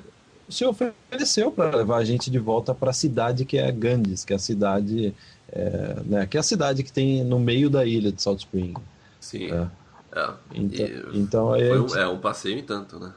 [0.49, 4.25] O senhor ofereceu para levar a gente de volta para a cidade que é Gandhis,
[4.25, 5.15] que é a cidade,
[5.53, 8.75] é, né, que é a cidade que tem no meio da ilha de Salt Spring.
[9.21, 9.53] Sim.
[9.53, 9.69] É.
[10.13, 10.31] É.
[10.53, 10.85] Então,
[11.15, 13.13] E então foi um, é um passeio em tanto, né?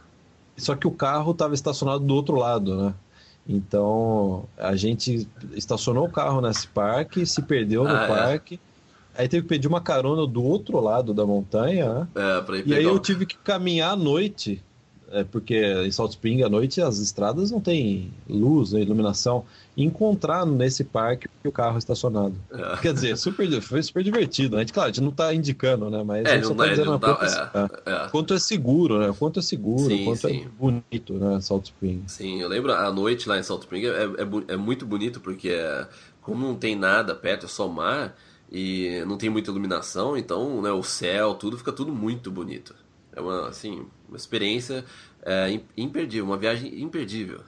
[0.57, 2.93] Só que o carro estava estacionado do outro lado, né?
[3.47, 8.07] Então a gente estacionou o carro nesse parque, se perdeu no ah, é.
[8.07, 8.59] parque.
[9.15, 9.21] É.
[9.21, 12.07] Aí teve que pedir uma carona do outro lado da montanha, né?
[12.15, 14.61] É, pra ir e aí eu tive que caminhar à noite
[15.13, 19.45] é porque em Salt Spring à noite as estradas não tem luz, né, iluminação.
[19.75, 22.35] Encontrar nesse parque o carro estacionado.
[22.51, 22.77] É.
[22.77, 24.55] Quer dizer, super, foi super divertido.
[24.55, 26.03] A gente, claro, a gente não está indicando, né?
[26.03, 29.13] Mas é, só tá dizendo tá, quanto, é, é, quanto, é, seguro, né?
[29.17, 30.45] Quanto é seguro, sim, quanto é sim.
[30.45, 31.41] é bonito, né?
[31.41, 32.03] Salt Spring.
[32.07, 35.57] Sim, eu lembro a noite lá em Salt Spring é, é, muito bonito porque
[36.21, 38.15] como não tem nada perto, é só mar
[38.51, 42.75] e não tem muita iluminação, então né, o céu, tudo fica tudo muito bonito.
[43.15, 44.85] É uma, assim, uma experiência
[45.23, 47.41] é, imperdível, uma viagem imperdível.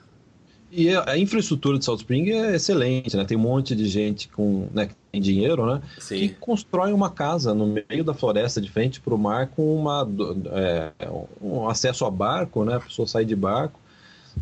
[0.70, 3.24] E a infraestrutura de Salt Spring é excelente, né?
[3.24, 5.80] Tem um monte de gente com, né, que tem dinheiro, né?
[5.98, 6.16] Sim.
[6.16, 10.06] Que constrói uma casa no meio da floresta de frente para o mar com uma,
[10.52, 10.92] é,
[11.40, 12.76] um acesso a barco, né?
[12.76, 13.80] A pessoa sai de barco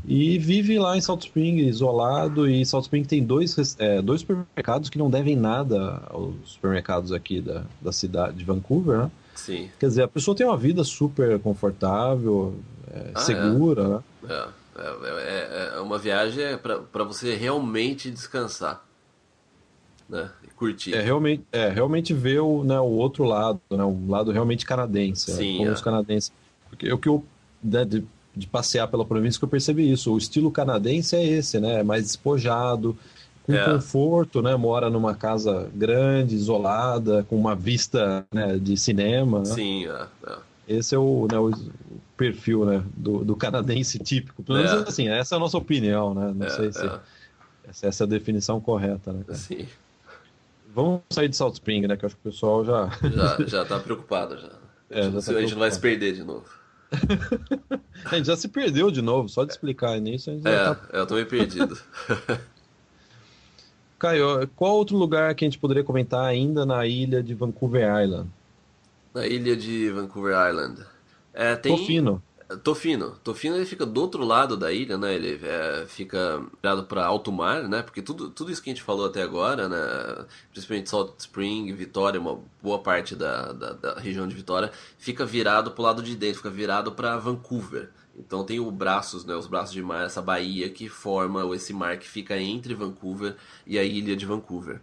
[0.04, 2.48] e vive lá em Salt Spring, isolado.
[2.48, 7.40] E Salt Spring tem dois, é, dois supermercados que não devem nada aos supermercados aqui
[7.40, 9.10] da, da cidade de Vancouver, né?
[9.34, 9.68] Sim.
[9.78, 12.54] Quer dizer, a pessoa tem uma vida super confortável,
[12.90, 13.88] é, ah, segura, é.
[13.88, 14.00] né?
[14.30, 14.63] É.
[14.76, 18.84] É, é, é uma viagem para você realmente descansar.
[20.08, 20.30] Né?
[20.42, 20.94] E curtir.
[20.94, 25.32] É realmente, é, realmente ver o, né, o outro lado, né, o lado realmente canadense.
[25.32, 25.72] Sim, como é.
[25.72, 26.32] os canadenses.
[26.68, 27.24] Porque o que eu.
[27.62, 28.04] Né, de,
[28.36, 30.12] de, passear pela província que eu percebi isso.
[30.12, 31.80] O estilo canadense é esse, né?
[31.80, 32.96] É mais despojado,
[33.44, 33.64] com é.
[33.64, 34.56] conforto, né?
[34.56, 39.38] Mora numa casa grande, isolada, com uma vista né, de cinema.
[39.38, 39.44] Né?
[39.46, 40.36] Sim, é, é.
[40.66, 41.50] Esse é o, né, o
[42.16, 44.42] perfil né, do, do canadense típico.
[44.42, 44.88] Pelo menos é.
[44.88, 46.32] assim, essa é a nossa opinião, né?
[46.34, 47.02] Não é, sei se essa,
[47.82, 49.24] essa é a definição correta, né?
[49.26, 49.38] Cara?
[49.38, 49.66] Sim.
[50.74, 51.96] Vamos sair de Salt Spring, né?
[51.96, 52.90] Que eu acho que o pessoal já.
[53.10, 54.48] Já, já tá preocupado já.
[54.90, 56.46] A gente, é, já tá a gente não vai se perder de novo.
[58.04, 60.30] a gente já se perdeu de novo, só de explicar nisso.
[60.30, 60.80] A gente é, tá...
[60.92, 61.78] eu tô meio perdido.
[63.98, 68.28] Caio, qual outro lugar que a gente poderia comentar ainda na ilha de Vancouver Island?
[69.14, 70.84] Na ilha de Vancouver Island.
[71.34, 71.76] É, tem...
[71.76, 72.22] Tofino.
[72.62, 73.12] Tofino.
[73.24, 75.14] Tofino ele fica do outro lado da ilha, né?
[75.14, 77.82] Ele é, fica virado para alto mar, né?
[77.82, 80.26] Porque tudo, tudo isso que a gente falou até agora, né?
[80.50, 85.70] Principalmente Salt Spring, Vitória, uma boa parte da, da, da região de Vitória, fica virado
[85.70, 87.90] para o lado de dentro, fica virado para Vancouver.
[88.16, 89.34] Então tem os braços, né?
[89.34, 93.78] Os braços de mar, essa baía que forma esse mar que fica entre Vancouver e
[93.78, 94.80] a ilha de Vancouver.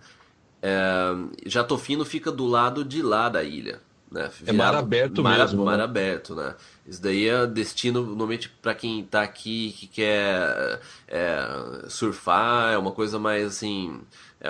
[0.62, 1.14] É,
[1.46, 3.80] já Tofino fica do lado de lá da ilha.
[4.12, 4.30] Né?
[4.46, 5.64] é mar aberto mar, mesmo.
[5.64, 5.86] Mar né?
[5.86, 6.54] aberto, né?
[6.86, 11.48] Isso daí é destino, normalmente, para quem está aqui que quer é,
[11.88, 14.02] surfar, é uma coisa mais assim.
[14.42, 14.50] É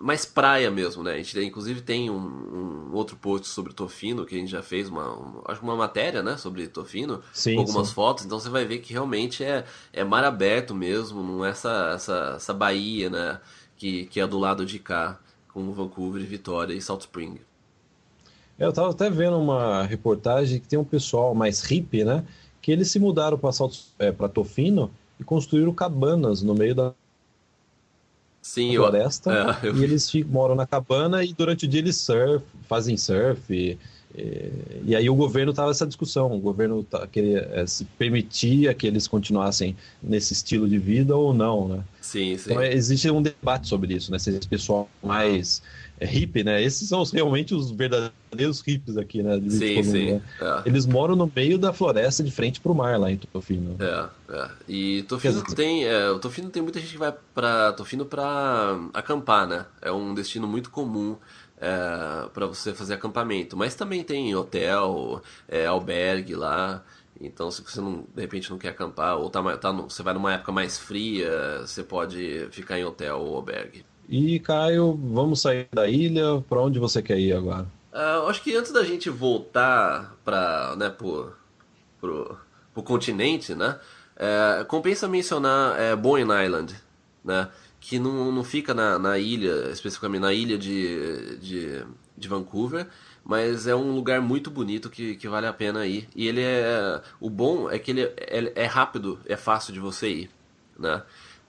[0.00, 1.12] mais praia mesmo, né?
[1.12, 4.88] A gente inclusive tem um, um outro post sobre Tofino que a gente já fez
[4.88, 7.94] uma, acho uma matéria, né, sobre Tofino, sim, com algumas sim.
[7.94, 8.24] fotos.
[8.24, 12.34] Então você vai ver que realmente é, é mar aberto mesmo, não é essa essa,
[12.36, 13.40] essa baía, né,
[13.76, 17.40] que, que é do lado de cá, com Vancouver, Vitória e Salt Spring.
[18.58, 22.24] Eu estava até vendo uma reportagem que tem um pessoal mais hippie, né?
[22.60, 23.50] Que eles se mudaram para
[23.98, 26.92] é, Tofino e construíram cabanas no meio da
[28.40, 29.30] Sim, floresta.
[29.30, 29.76] Eu, é, eu...
[29.76, 33.40] E eles ficam, moram na cabana e durante o dia eles surf, fazem surf.
[33.52, 33.78] E,
[34.14, 34.52] e,
[34.84, 36.32] e aí o governo estava essa discussão.
[36.32, 41.32] O governo tá, queria, é, se permitia que eles continuassem nesse estilo de vida ou
[41.32, 41.84] não, né?
[42.00, 42.50] Sim, sim.
[42.50, 44.18] Então existe um debate sobre isso, né?
[44.18, 46.62] Se esse pessoal mais é, hippie, né?
[46.62, 49.40] Esses são realmente os verdadeiros hippies aqui, né?
[49.48, 50.12] sim, sim.
[50.12, 50.22] Né?
[50.40, 50.62] É.
[50.66, 53.76] Eles moram no meio da floresta de frente para o mar lá em Tofino.
[53.80, 54.50] É, é.
[54.68, 59.46] E Tofino tem, é, o Tofino tem muita gente que vai para Tofino para acampar,
[59.46, 59.66] né?
[59.80, 61.16] É um destino muito comum
[61.58, 63.56] é, para você fazer acampamento.
[63.56, 66.82] Mas também tem hotel, é, albergue lá.
[67.20, 70.34] Então, se você não, de repente não quer acampar ou tá, tá você vai numa
[70.34, 73.84] época mais fria, você pode ficar em hotel ou albergue.
[74.08, 76.42] E Caio, vamos sair da ilha.
[76.48, 77.66] Para onde você quer ir agora?
[77.92, 81.32] Uh, acho que antes da gente voltar para, né, pro,
[82.00, 82.38] pro,
[82.72, 83.78] pro continente, né?
[84.16, 86.74] É, compensa mencionar é, Boyne Island,
[87.24, 87.48] né?
[87.80, 91.84] Que não, não fica na, na ilha, especificamente na ilha de, de,
[92.16, 92.86] de Vancouver,
[93.24, 96.08] mas é um lugar muito bonito que, que vale a pena ir.
[96.14, 97.02] E ele é.
[97.20, 100.30] O bom é que ele é, é rápido, é fácil de você ir,
[100.78, 101.02] né?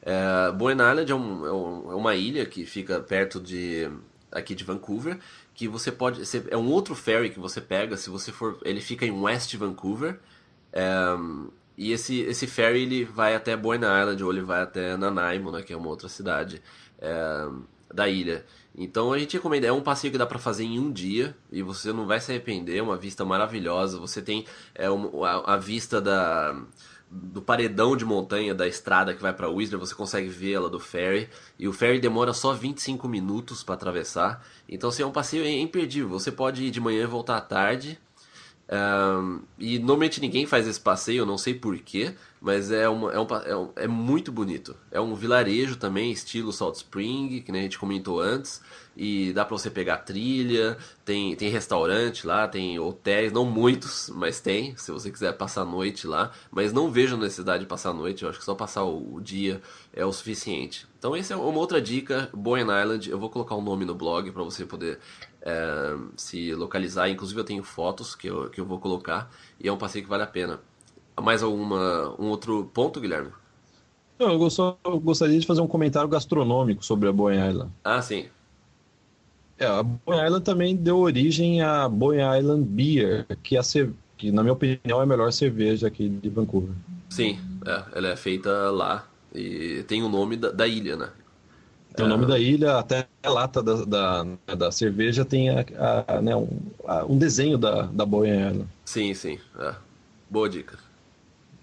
[0.05, 3.89] É, Bowen Island é, um, é, uma ilha que fica perto de
[4.29, 5.17] aqui de Vancouver,
[5.53, 9.05] que você pode é um outro ferry que você pega se você for, ele fica
[9.05, 10.19] em West Vancouver.
[10.73, 10.89] É,
[11.77, 15.61] e esse, esse ferry ele vai até Bowen Island ou ele vai até Nanaimo, né,
[15.61, 16.61] que é uma outra cidade
[16.99, 17.47] é,
[17.91, 18.45] da ilha.
[18.75, 21.61] Então a gente recomenda, é um passeio que dá para fazer em um dia e
[21.61, 23.99] você não vai se arrepender, é uma vista maravilhosa.
[23.99, 24.45] Você tem
[24.75, 26.59] é, a, a vista da
[27.13, 30.79] do paredão de montanha da estrada que vai para Whistler, você consegue ver ela do
[30.79, 31.29] ferry.
[31.59, 34.43] E o ferry demora só 25 minutos para atravessar.
[34.67, 36.09] Então, assim, é um passeio imperdível.
[36.09, 37.99] Você pode ir de manhã e voltar à tarde.
[38.69, 43.27] Um, e normalmente ninguém faz esse passeio, não sei porquê, mas é, uma, é, um,
[43.45, 44.75] é, um, é muito bonito.
[44.91, 48.61] É um vilarejo também, estilo Salt Spring, que nem a gente comentou antes
[48.95, 54.39] e dá para você pegar trilha, tem, tem restaurante lá, tem hotéis, não muitos, mas
[54.39, 57.93] tem, se você quiser passar a noite lá, mas não vejo necessidade de passar a
[57.93, 59.61] noite, eu acho que só passar o, o dia
[59.93, 60.85] é o suficiente.
[60.99, 63.95] Então essa é uma outra dica, Boyne Island, eu vou colocar o um nome no
[63.95, 64.99] blog para você poder
[65.43, 69.29] é, se localizar, inclusive eu tenho fotos que eu, que eu vou colocar,
[69.59, 70.59] e é um passeio que vale a pena.
[71.21, 73.31] Mais alguma, um outro ponto, Guilherme?
[74.17, 74.49] Não, eu,
[74.85, 77.71] eu gostaria de fazer um comentário gastronômico sobre a Boyne Island.
[77.83, 78.27] Ah, sim.
[79.59, 83.63] É, a Boyne Island também deu origem à Boyne Island Beer, que, é a,
[84.17, 86.73] que na minha opinião é a melhor cerveja aqui de Vancouver.
[87.09, 91.09] Sim, é, ela é feita lá e tem o nome da, da ilha, né?
[91.95, 92.27] Tem o nome é...
[92.27, 94.25] da ilha, até a lata da, da,
[94.55, 95.65] da cerveja tem a,
[96.07, 96.49] a, né, um,
[96.85, 98.69] a, um desenho da, da Boyne Island.
[98.85, 99.37] Sim, sim.
[99.59, 99.75] É.
[100.29, 100.77] Boa dica.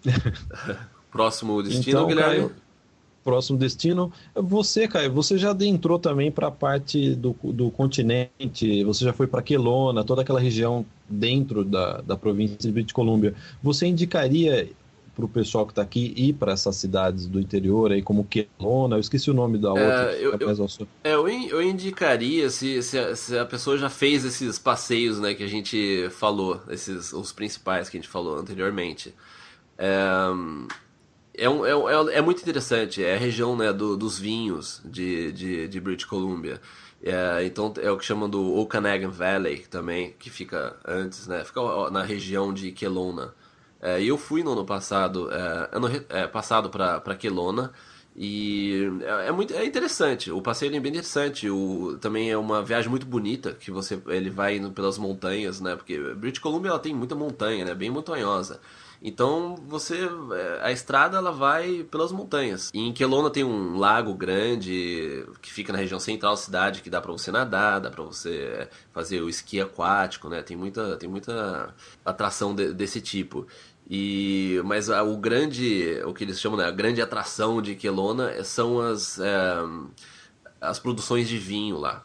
[1.10, 2.36] Próximo destino, então, Guilherme?
[2.36, 2.54] Caio,
[3.24, 4.12] próximo destino.
[4.34, 9.26] Você, Caio, você já adentrou também para a parte do, do continente, você já foi
[9.26, 13.34] para Quelona, toda aquela região dentro da, da província de British Columbia.
[13.62, 14.68] Você indicaria
[15.20, 18.96] para o pessoal que está aqui ir para essas cidades do interior, aí como Quelona,
[18.96, 20.12] eu esqueci o nome da outra.
[20.12, 20.50] É, eu, eu,
[21.04, 25.34] é, eu, eu, indicaria se, se a, se, a, pessoa já fez esses passeios né,
[25.34, 29.14] que a gente falou, esses os principais que a gente falou anteriormente.
[29.76, 30.26] É,
[31.34, 35.68] é, um, é, é, muito interessante, é a região né, do, dos vinhos de, de,
[35.68, 36.60] de British Columbia.
[37.02, 41.42] É, então é o que chamam do Okanagan Valley também, que fica antes, né?
[41.44, 41.60] Fica
[41.90, 43.34] na região de Kelowna.
[43.80, 47.72] É, eu fui no ano passado, é, ano é, passado para Kelowna
[48.14, 50.30] e é, é, muito é interessante.
[50.30, 51.48] O passeio é bem interessante.
[51.48, 55.76] O, também é uma viagem muito bonita que você ele vai indo pelas montanhas, né?
[55.76, 57.74] Porque British Columbia ela tem muita montanha, né?
[57.74, 58.60] Bem montanhosa.
[59.02, 59.96] Então você
[60.32, 62.70] é, a estrada ela vai pelas montanhas.
[62.74, 66.90] E em Kelowna tem um lago grande que fica na região central da cidade que
[66.90, 70.42] dá para você nadar, dá para você fazer o esqui aquático, né?
[70.42, 71.74] Tem muita tem muita
[72.04, 73.46] atração de, desse tipo.
[73.90, 78.80] E mas o grande o que eles chamam né, a grande atração de Kelowna são
[78.80, 79.56] as é,
[80.60, 82.04] as produções de vinho lá.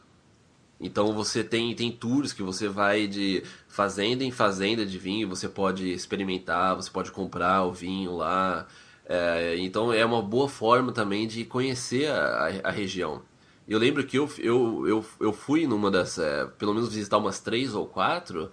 [0.80, 5.48] Então você tem, tem tours que você vai de fazenda em fazenda de vinho, você
[5.48, 8.68] pode experimentar, você pode comprar o vinho lá.
[9.06, 13.22] É, então é uma boa forma também de conhecer a, a região.
[13.68, 16.18] Eu lembro que eu, eu, eu, eu fui numa das.
[16.20, 18.52] É, pelo menos visitar umas três ou quatro,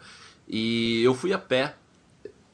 [0.48, 1.76] e eu fui a pé.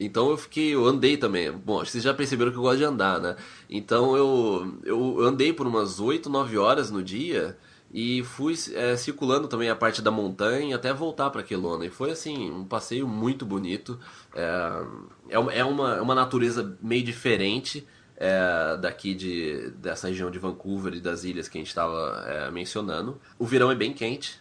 [0.00, 1.50] Então eu fiquei, eu andei também.
[1.50, 3.36] Bom, vocês já perceberam que eu gosto de andar, né?
[3.68, 7.56] Então eu, eu andei por umas 8, 9 horas no dia
[7.92, 11.86] e fui é, circulando também a parte da montanha até voltar para Quelona.
[11.86, 13.98] E foi assim, um passeio muito bonito.
[14.34, 14.84] É,
[15.30, 17.86] é, uma, é uma natureza meio diferente
[18.16, 22.50] é, daqui de, dessa região de Vancouver e das ilhas que a gente estava é,
[22.50, 23.18] mencionando.
[23.38, 24.38] O verão é bem quente,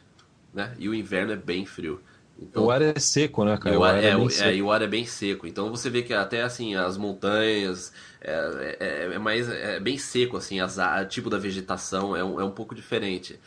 [0.54, 0.76] né?
[0.78, 2.02] E o inverno é bem frio.
[2.40, 3.80] Então, o ar é seco, né, cara?
[3.80, 5.48] O ar, ar é, é, é, e o ar é bem seco.
[5.48, 10.38] Então você vê que até assim as montanhas é, é, é mais é bem seco
[10.38, 13.40] assim, as, a tipo da vegetação é um, é um pouco diferente.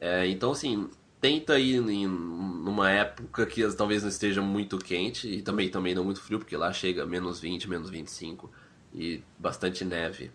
[0.00, 0.88] É, então assim
[1.20, 6.04] tenta ir em numa época que talvez não esteja muito quente e também também não
[6.04, 8.50] muito frio, porque lá chega menos 20, menos 25
[8.94, 10.30] e bastante neve.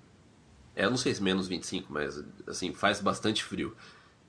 [0.75, 3.75] É, eu não sei se menos 25, mas assim faz bastante frio.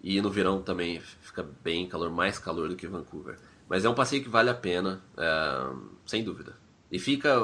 [0.03, 3.39] E no verão também fica bem calor, mais calor do que Vancouver.
[3.69, 5.67] Mas é um passeio que vale a pena, é,
[6.07, 6.55] sem dúvida.
[6.91, 7.35] E fica,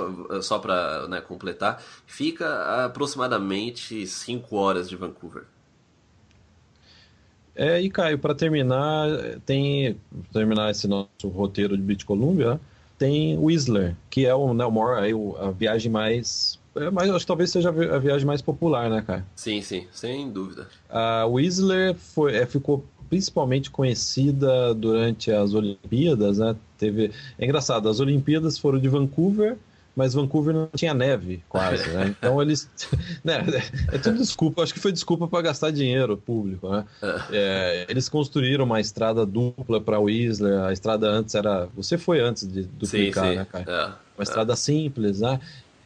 [0.43, 5.45] só para né, completar, fica aproximadamente 5 horas de Vancouver.
[7.57, 9.09] É, e Caio, para terminar,
[9.45, 9.99] tem
[10.33, 12.61] terminar esse nosso roteiro de British Columbia,
[12.97, 15.03] tem Whistler, que é o, né, o maior,
[15.41, 19.27] a viagem mais é, mas acho que talvez seja a viagem mais popular, né, cara?
[19.35, 20.69] Sim, sim, sem dúvida.
[20.89, 26.55] A Whistler foi, é, ficou principalmente conhecida durante as Olimpíadas, né?
[26.79, 29.59] Teve, é engraçado, as Olimpíadas foram de Vancouver,
[29.97, 32.15] mas Vancouver não tinha neve, quase, né?
[32.17, 32.71] Então eles,
[33.25, 33.45] né?
[33.93, 36.85] É tudo desculpa, acho que foi desculpa para gastar dinheiro público, né?
[37.33, 42.47] É, eles construíram uma estrada dupla para Whistler, a estrada antes era, você foi antes
[42.47, 43.37] de duplicar, sim, sim.
[43.37, 43.65] né, cara?
[43.67, 43.85] É,
[44.17, 44.23] uma é.
[44.23, 45.41] estrada simples, né?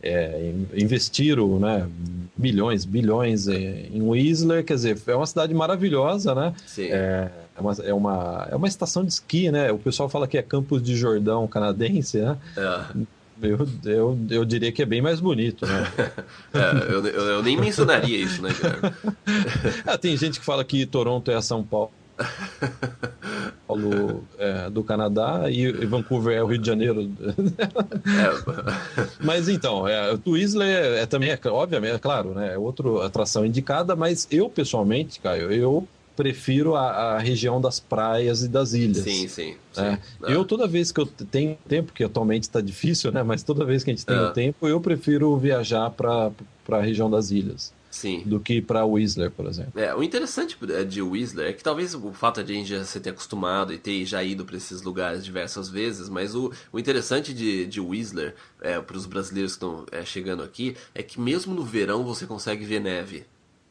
[0.05, 1.89] É, investiram né,
[2.37, 6.55] milhões, bilhões em Whistler, quer dizer, é uma cidade maravilhosa, né?
[6.67, 6.89] Sim.
[6.91, 9.73] É, é, uma, é, uma, é uma estação de esqui, né?
[9.73, 12.37] O pessoal fala que é Campos de Jordão canadense, né?
[12.57, 13.05] É.
[13.43, 15.91] Eu, eu, eu diria que é bem mais bonito, né?
[16.55, 18.97] é, eu, eu, eu, nem mencionaria isso, né, cara?
[19.87, 21.91] ah, tem gente que fala que Toronto é São Paulo.
[23.67, 27.11] Paulo é, do Canadá e Vancouver é o Rio de Janeiro.
[27.21, 29.05] É.
[29.25, 33.07] mas então, é, o Whistler é, é, também, é, obviamente, é claro, né, é outra
[33.07, 38.73] atração indicada, mas eu pessoalmente, Caio, eu prefiro a, a, região das praias e das
[38.73, 38.99] ilhas.
[38.99, 39.57] Sim, sim.
[39.77, 39.97] É.
[39.97, 39.99] sim.
[40.23, 43.23] Eu, toda vez que eu tenho tempo, que atualmente está difícil, né?
[43.23, 44.31] Mas toda vez que a gente tem é.
[44.31, 46.31] tempo, eu prefiro viajar para
[46.71, 47.73] a região das ilhas.
[47.95, 48.25] Sim.
[48.27, 49.81] Do que para Whistler, por exemplo.
[49.81, 52.99] É, o interessante de Whistler é que talvez o fato de a gente já se
[52.99, 57.33] ter acostumado e ter já ido para esses lugares diversas vezes, mas o, o interessante
[57.33, 61.55] de, de Whistler, é, para os brasileiros que estão é, chegando aqui, é que mesmo
[61.55, 63.27] no verão você consegue ver neve.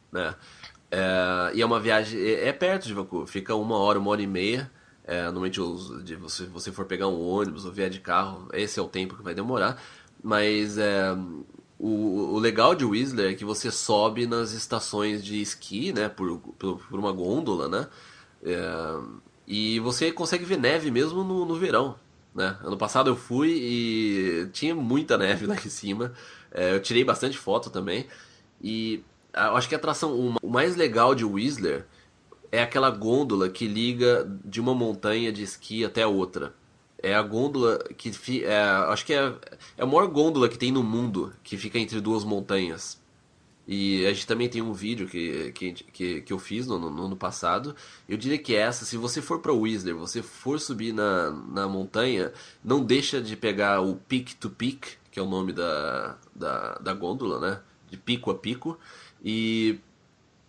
[0.09, 0.34] Né?
[0.89, 2.17] É, e é uma viagem.
[2.17, 4.71] É, é, perto de Vancouver, fica uma hora, uma hora e meia.
[5.03, 8.80] É, normalmente, os, de, se você for pegar um ônibus ou vier de carro, esse
[8.80, 9.84] é o tempo que vai demorar.
[10.24, 11.13] Mas é,
[11.86, 16.07] o, o, legal de Whistler é que você sobe nas estações de esqui, né?
[16.07, 17.88] Por, por, por uma gôndola, né?
[18.41, 18.99] É,
[19.45, 21.95] e você consegue ver neve mesmo no, no verão.
[22.34, 22.57] Né?
[22.63, 26.13] Ano passado eu fui e tinha muita neve lá em cima.
[26.51, 28.07] É, eu tirei bastante foto também.
[28.61, 29.03] E
[29.34, 31.86] acho que a atração o mais legal de Whistler
[32.49, 36.53] é aquela gôndola que liga de uma montanha de esqui até outra.
[37.04, 38.12] É a gôndola que.
[38.45, 39.36] É, acho que é,
[39.78, 43.04] é a maior gôndola que tem no mundo, que fica entre duas montanhas.
[43.68, 47.06] E a gente também tem um vídeo que, que, que, que eu fiz no, no,
[47.06, 47.76] ano passado.
[48.10, 52.34] Eu diria que essa, se você for para Whistler, você for subir na, na montanha,
[52.64, 56.93] não deixa de pegar o Peak to Peak, que é o nome da, da, da
[56.93, 57.62] gôndola, né?
[57.89, 58.78] De pico a pico.
[59.24, 59.80] E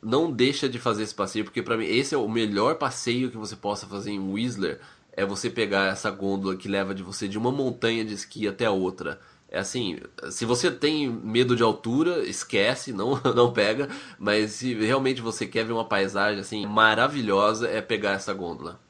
[0.02, 3.36] não deixa de fazer esse passeio, porque para mim esse é o melhor passeio que
[3.36, 4.80] você possa fazer em Whistler,
[5.16, 8.66] é você pegar essa gôndola que leva de você de uma montanha de esqui até
[8.66, 9.18] a outra.
[9.48, 9.98] É assim,
[10.30, 13.88] se você tem medo de altura, esquece, não, não pega,
[14.18, 18.80] mas se realmente você quer ver uma paisagem assim maravilhosa, é pegar essa gôndola.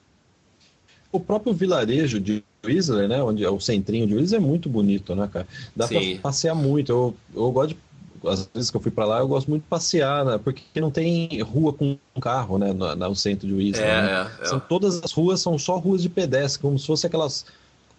[1.13, 5.15] O próprio vilarejo de Whistler, né, onde é o centrinho de Whistler é muito bonito,
[5.15, 5.47] né, cara?
[5.77, 6.91] Dá para passear muito.
[6.91, 7.77] Eu, eu gosto de
[8.29, 10.39] as vezes que eu fui para lá, eu gosto muito de passear, né?
[10.43, 12.73] Porque não tem rua com carro, né?
[12.73, 13.87] No, no centro de Whistler.
[13.87, 14.31] É, né?
[14.41, 14.47] é, é.
[14.47, 17.45] São, todas as ruas são só ruas de pedestre, como se fosse aquelas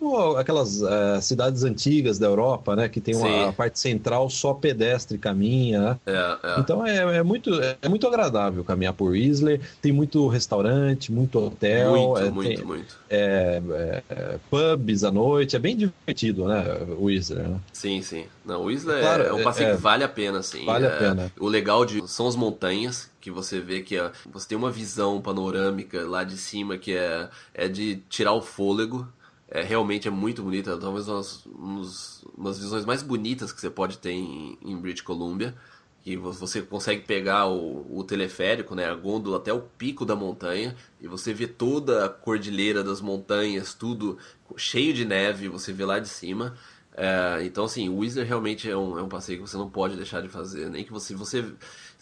[0.06, 2.88] como aquelas uh, cidades antigas da Europa, né?
[2.88, 5.82] Que tem uma parte central só pedestre caminha.
[5.82, 6.00] Né?
[6.06, 6.60] É, é.
[6.60, 7.52] Então é, é, muito,
[7.82, 9.60] é muito agradável caminhar por Whistler.
[9.82, 11.92] Tem muito restaurante, muito hotel.
[11.92, 13.00] Muito, é, muito, tem, muito.
[13.10, 13.62] É,
[14.10, 15.56] é, pubs à noite.
[15.56, 16.64] É bem divertido, né?
[17.00, 17.60] Whistler, né?
[17.74, 18.26] Sim, sim.
[18.46, 20.64] Não, Whistler claro, é um passeio que vale a pena, assim.
[20.66, 21.32] Vale a pena.
[21.40, 23.96] O legal de são as montanhas, que você vê que
[24.32, 29.08] você tem uma visão panorâmica lá de cima que é, é de tirar o fôlego
[29.56, 33.98] é, realmente é muito bonita, talvez umas, umas, umas visões mais bonitas que você pode
[34.00, 35.56] ter em, em British Columbia,
[36.04, 40.76] que você consegue pegar o, o, teleférico, né, a gôndola até o pico da montanha
[41.00, 44.18] e você vê toda a cordilheira das montanhas, tudo
[44.58, 46.54] cheio de neve, você vê lá de cima.
[46.94, 49.96] É, então, assim, o Whistler realmente é um, é um passeio que você não pode
[49.96, 50.70] deixar de fazer.
[50.70, 51.46] Nem que você, você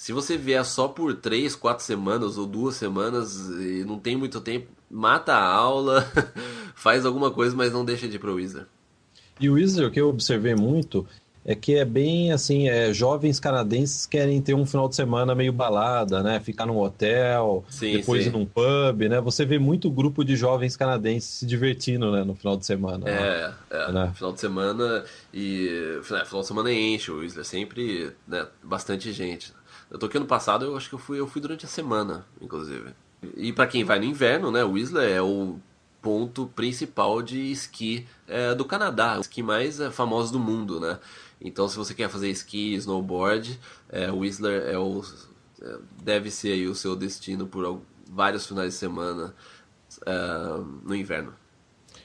[0.04, 4.42] se você vier só por três, quatro semanas ou duas semanas e não tem muito
[4.42, 6.06] tempo, mata a aula,
[6.76, 8.68] faz alguma coisa, mas não deixa de ir pro Wizard.
[9.40, 11.08] E o Wizard, o que eu observei muito,
[11.46, 15.54] é que é bem assim, é, jovens canadenses querem ter um final de semana meio
[15.54, 16.38] balada, né?
[16.42, 18.30] Ficar num hotel, sim, depois sim.
[18.30, 19.22] ir num pub, né?
[19.22, 22.26] Você vê muito grupo de jovens canadenses se divertindo, né?
[22.26, 23.10] No final de semana.
[23.10, 23.54] É, né?
[23.70, 23.92] é.
[23.94, 24.12] Né?
[24.14, 25.98] Final de semana e...
[26.02, 29.54] É, final de semana enche o Whistler, sempre né, bastante gente.
[29.94, 32.26] Eu tô aqui ano passado, eu acho que eu fui, eu fui durante a semana,
[32.42, 32.96] inclusive.
[33.38, 35.60] E para quem vai no inverno, né, Whistler é o
[36.02, 41.00] ponto principal de esqui é, do Canadá, o esqui mais é, famoso do mundo, né?
[41.40, 45.04] Então, se você quer fazer esqui, snowboard, é, Whistler é o,
[45.62, 47.80] é, deve ser aí o seu destino por
[48.10, 49.36] vários finais de semana
[50.08, 50.14] é,
[50.84, 51.36] no inverno.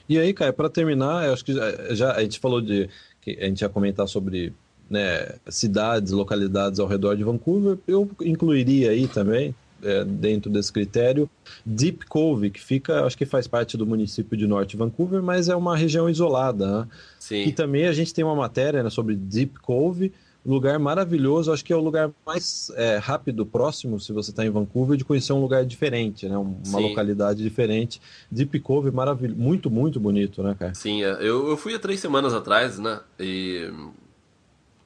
[0.07, 2.87] E aí, Caio, para terminar, acho que já, já, a gente falou de
[3.19, 4.53] que a gente ia comentar sobre
[4.89, 11.29] né, cidades, localidades ao redor de Vancouver, eu incluiria aí também, é, dentro desse critério,
[11.65, 15.55] Deep Cove, que fica, acho que faz parte do município de Norte Vancouver, mas é
[15.55, 16.79] uma região isolada.
[16.79, 16.87] Né?
[17.19, 17.43] Sim.
[17.43, 20.11] E também a gente tem uma matéria né, sobre Deep Cove,
[20.45, 24.49] lugar maravilhoso, acho que é o lugar mais é, rápido, próximo, se você está em
[24.49, 26.37] Vancouver, de conhecer um lugar diferente, né?
[26.37, 26.81] Uma Sim.
[26.81, 28.01] localidade diferente.
[28.31, 30.73] Deep Cove, maravilhoso, muito, muito bonito, né, cara?
[30.73, 31.11] Sim, é.
[31.19, 32.99] eu, eu fui há três semanas atrás, né?
[33.19, 33.69] E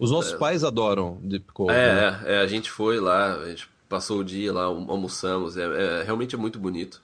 [0.03, 0.37] os nossos é.
[0.37, 1.71] pais adoram Deep Cove.
[1.71, 2.23] É, né?
[2.25, 6.35] é, a gente foi lá, a gente passou o dia lá, almoçamos, é, é, realmente
[6.35, 7.01] é muito bonito.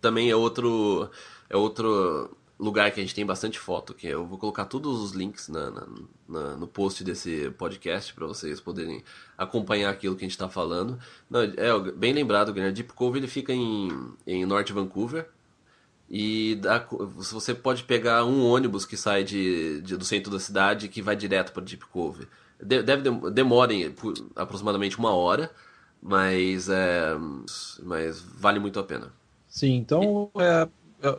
[0.00, 1.08] Também é outro,
[1.48, 5.12] é outro, lugar que a gente tem bastante foto, que eu vou colocar todos os
[5.12, 5.86] links na, na,
[6.28, 9.04] na no post desse podcast para vocês poderem
[9.36, 10.98] acompanhar aquilo que a gente está falando.
[11.30, 15.30] Não, é bem lembrado, Guilherme, Deep Cove ele fica em, em Norte Vancouver,
[16.10, 16.86] e dá,
[17.16, 21.14] você pode pegar um ônibus que sai de, de do centro da cidade que vai
[21.14, 22.26] direto para Deep Cove.
[22.60, 23.72] Deve demora
[24.34, 25.50] aproximadamente uma hora,
[26.02, 27.14] mas é,
[27.82, 29.12] mas vale muito a pena.
[29.46, 30.66] Sim, então é,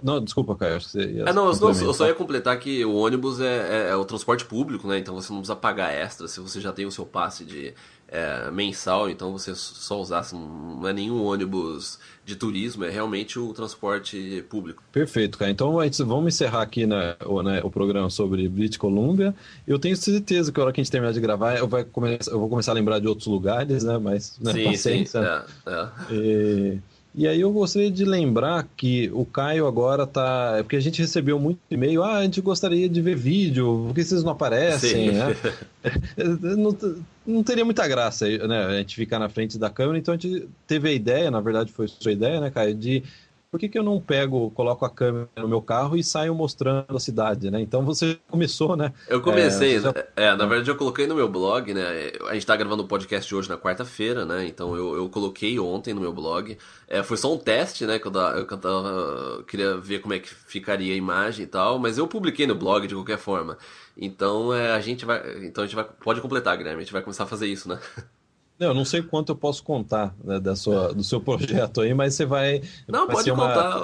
[0.03, 1.23] não, desculpa, Caio, acho que você ia.
[1.23, 4.43] É, não, não, eu só ia completar que o ônibus é, é, é, o transporte
[4.43, 4.99] público, né?
[4.99, 7.73] Então você não precisa pagar extra se você já tem o seu passe de
[8.11, 10.35] é, mensal, então você só usasse.
[10.35, 14.83] Não é nenhum ônibus de turismo, é realmente o transporte público.
[14.91, 15.51] Perfeito, cara.
[15.51, 19.33] Então vamos encerrar aqui né, o, né, o programa sobre British Columbia.
[19.67, 22.31] Eu tenho certeza que a hora que a gente terminar de gravar, eu, vai começar,
[22.31, 23.97] eu vou começar a lembrar de outros lugares, né?
[23.97, 25.21] Mas né, sim, paciência.
[25.21, 26.13] Sim, é, é.
[26.13, 26.79] E...
[27.13, 30.57] E aí eu gostaria de lembrar que o Caio agora tá.
[30.59, 33.95] É porque a gente recebeu muito e-mail, ah, a gente gostaria de ver vídeo, por
[33.95, 35.35] que vocês não aparecem, né?
[36.55, 36.77] não,
[37.25, 40.47] não teria muita graça né, a gente ficar na frente da câmera, então a gente
[40.67, 43.03] teve a ideia, na verdade foi sua ideia, né, Caio, de
[43.51, 46.95] por que, que eu não pego, coloco a câmera no meu carro e saio mostrando
[46.95, 47.59] a cidade, né?
[47.59, 48.93] Então você começou, né?
[49.07, 49.93] Eu comecei, é, já...
[50.15, 52.11] é, na verdade eu coloquei no meu blog, né?
[52.29, 54.45] A gente tá gravando o podcast hoje na quarta-feira, né?
[54.45, 56.55] Então eu, eu coloquei ontem no meu blog.
[56.87, 57.97] É, foi só um teste, né?
[57.97, 61.47] Que eu, tava, que eu tava, queria ver como é que ficaria a imagem e
[61.47, 63.57] tal, mas eu publiquei no blog de qualquer forma.
[63.97, 65.21] Então é, a gente vai.
[65.43, 65.85] Então a gente vai.
[65.85, 67.79] Pode completar, Guilherme, a gente vai começar a fazer isso, né?
[68.59, 72.13] Eu não sei quanto eu posso contar né, da sua, do seu projeto aí, mas
[72.13, 72.61] você vai.
[72.87, 73.79] Não, vai pode contar.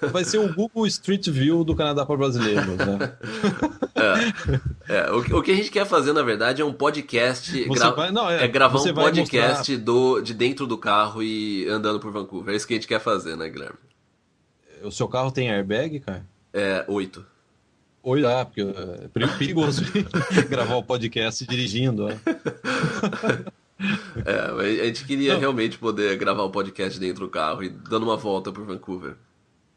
[0.12, 3.12] Vai ser um Google Street View do Canadá para brasileiros, né?
[4.88, 7.64] É, é, o, o, que a gente quer fazer, na verdade, é um podcast.
[7.68, 7.90] Gra...
[7.90, 9.84] Vai, não, é, é, gravar um podcast mostrar...
[9.84, 12.54] do, de dentro do carro e andando por Vancouver.
[12.54, 13.76] É isso que a gente quer fazer, né, Guilherme?
[14.82, 16.24] O seu carro tem airbag, cara?
[16.54, 17.26] É, oito.
[18.02, 19.84] Oi, ah, porque é perigoso
[20.48, 22.06] gravar o podcast dirigindo.
[22.06, 22.18] Né?
[24.26, 25.40] É, a gente queria Não.
[25.40, 29.14] realmente poder gravar o podcast dentro do carro e dando uma volta por Vancouver.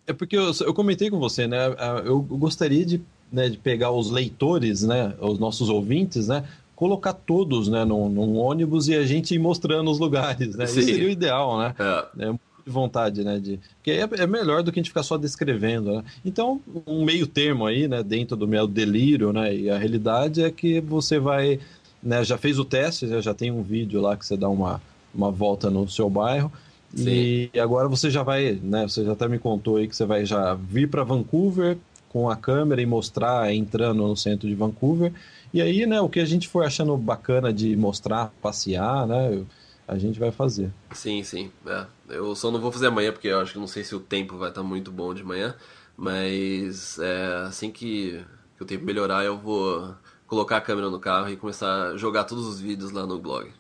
[0.06, 1.58] É porque eu, eu comentei com você, né?
[2.04, 3.02] Eu gostaria de,
[3.32, 5.14] né, de pegar os leitores, né?
[5.20, 6.44] Os nossos ouvintes, né?
[6.76, 10.66] Colocar todos né, num, num ônibus e a gente ir mostrando os lugares, né?
[10.66, 10.80] Sim.
[10.80, 11.76] Isso seria o ideal, né?
[11.80, 12.26] É.
[12.26, 12.34] é
[12.66, 13.40] de vontade, né?
[13.40, 16.04] De, porque é, é, melhor do que a gente ficar só descrevendo, né?
[16.26, 18.02] Então, um meio termo aí, né?
[18.04, 19.56] Dentro do meu delírio, né?
[19.56, 21.60] E a realidade é que você vai
[22.04, 24.82] né, já fez o teste, já tem um vídeo lá que você dá uma,
[25.14, 26.52] uma volta no seu bairro.
[26.94, 27.50] Sim.
[27.54, 28.88] E agora você já vai, né?
[28.88, 31.78] Você já até me contou aí que você vai já vir para Vancouver
[32.08, 35.12] com a câmera e mostrar entrando no centro de Vancouver.
[35.52, 39.44] E aí, né, o que a gente for achando bacana de mostrar, passear, né,
[39.88, 40.72] a gente vai fazer.
[40.92, 41.52] Sim, sim.
[41.66, 41.86] É.
[42.10, 44.38] Eu só não vou fazer amanhã porque eu acho que não sei se o tempo
[44.38, 45.56] vai estar muito bom de manhã,
[45.98, 48.24] mas é, assim que,
[48.56, 49.96] que o tempo melhorar eu vou
[50.34, 53.52] colocar a câmera no carro e começar a jogar todos os vídeos lá no blog.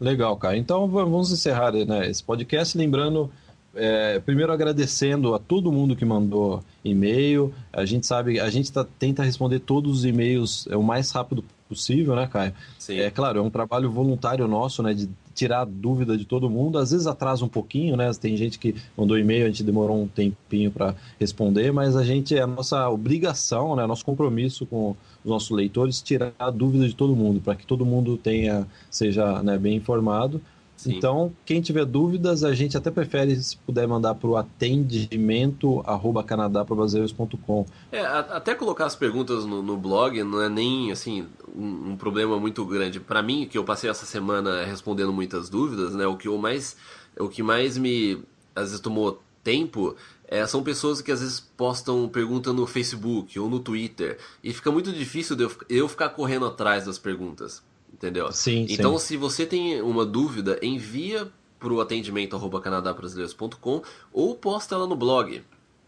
[0.00, 0.56] Legal, cara.
[0.56, 2.76] Então vamos encerrar né, esse podcast.
[2.76, 3.30] Lembrando,
[3.72, 7.54] é, primeiro agradecendo a todo mundo que mandou e-mail.
[7.72, 11.44] A gente sabe, a gente tá, tenta responder todos os e-mails é, o mais rápido
[11.68, 12.52] possível, né, Caio?
[12.76, 12.98] Sim.
[12.98, 16.78] É claro, é um trabalho voluntário nosso, né, de tirar dúvida de todo mundo.
[16.78, 18.10] Às vezes atrasa um pouquinho, né?
[18.20, 22.36] Tem gente que mandou e-mail, a gente demorou um tempinho para responder, mas a gente
[22.36, 26.94] é a nossa obrigação, né, nosso compromisso com os nossos leitores tirar a dúvida de
[26.94, 30.40] todo mundo, para que todo mundo tenha seja né, bem informado.
[30.82, 30.96] Sim.
[30.96, 36.24] Então, quem tiver dúvidas, a gente até prefere se puder mandar para o atendimento arroba
[36.24, 37.64] canadaprobrasileiros.com.
[37.92, 41.24] É, até colocar as perguntas no, no, blog não é nem assim
[41.54, 43.00] um, um problema muito grande.
[43.00, 46.06] Para mim, que eu passei essa semana respondendo muitas dúvidas, né?
[46.06, 46.76] O que eu mais,
[47.18, 48.22] o que mais me
[48.54, 49.96] às vezes tomou tempo
[50.28, 54.70] é, são pessoas que às vezes postam pergunta no Facebook ou no Twitter e fica
[54.70, 57.62] muito difícil de eu, eu ficar correndo atrás das perguntas
[58.02, 58.32] entendeu?
[58.32, 59.06] Sim, então, sim.
[59.06, 63.82] se você tem uma dúvida, envia para o atendimento arroba canadabrasileiros.com
[64.12, 65.42] ou posta ela no blog.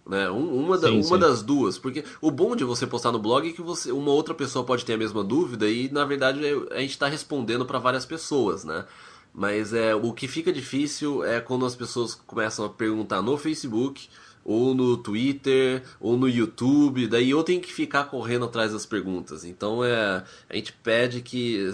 [0.07, 0.28] Né?
[0.28, 1.18] uma, da, sim, uma sim.
[1.18, 4.34] das duas, porque o bom de você postar no blog é que você, uma outra
[4.34, 7.78] pessoa pode ter a mesma dúvida e na verdade é, a gente está respondendo para
[7.78, 8.84] várias pessoas, né?
[9.32, 14.09] Mas é, o que fica difícil é quando as pessoas começam a perguntar no Facebook
[14.44, 19.42] ou no Twitter, ou no YouTube, daí eu tenho que ficar correndo atrás das perguntas.
[19.42, 21.66] Então é, a gente pede que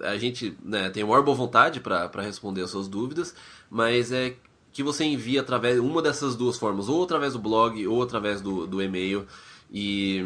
[0.00, 3.32] a gente né, tenha maior boa vontade para responder as suas dúvidas,
[3.70, 4.34] mas é
[4.72, 8.66] que você envie através uma dessas duas formas, ou através do blog, ou através do,
[8.66, 9.26] do e-mail.
[9.72, 10.24] E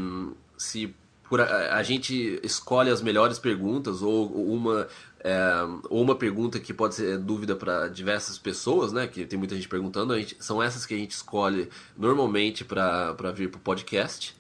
[0.57, 0.95] se
[1.28, 4.86] por a, a gente escolhe as melhores perguntas, ou uma
[5.24, 5.40] é,
[5.88, 9.07] ou uma pergunta que pode ser dúvida para diversas pessoas, né?
[9.07, 10.14] Que tem muita gente perguntando.
[10.18, 14.36] Gente, são essas que a gente escolhe normalmente para vir para o podcast.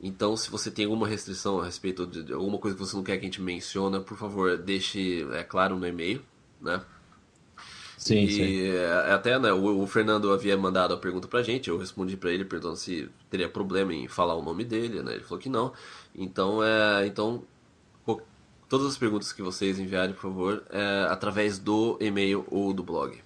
[0.00, 3.16] Então, se você tem alguma restrição a respeito de alguma coisa que você não quer
[3.16, 6.22] que a gente mencione, por favor, deixe é claro no e-mail,
[6.60, 6.80] né?
[7.98, 8.62] Sim, e sim.
[8.70, 12.30] É, até né, o, o, Fernando havia mandado a pergunta pra gente, eu respondi para
[12.30, 15.14] ele perguntando se teria problema em falar o nome dele, né?
[15.14, 15.72] Ele falou que não.
[16.14, 17.42] Então, é, então
[18.68, 23.16] todas as perguntas que vocês enviarem, por favor, é através do e-mail ou do blog.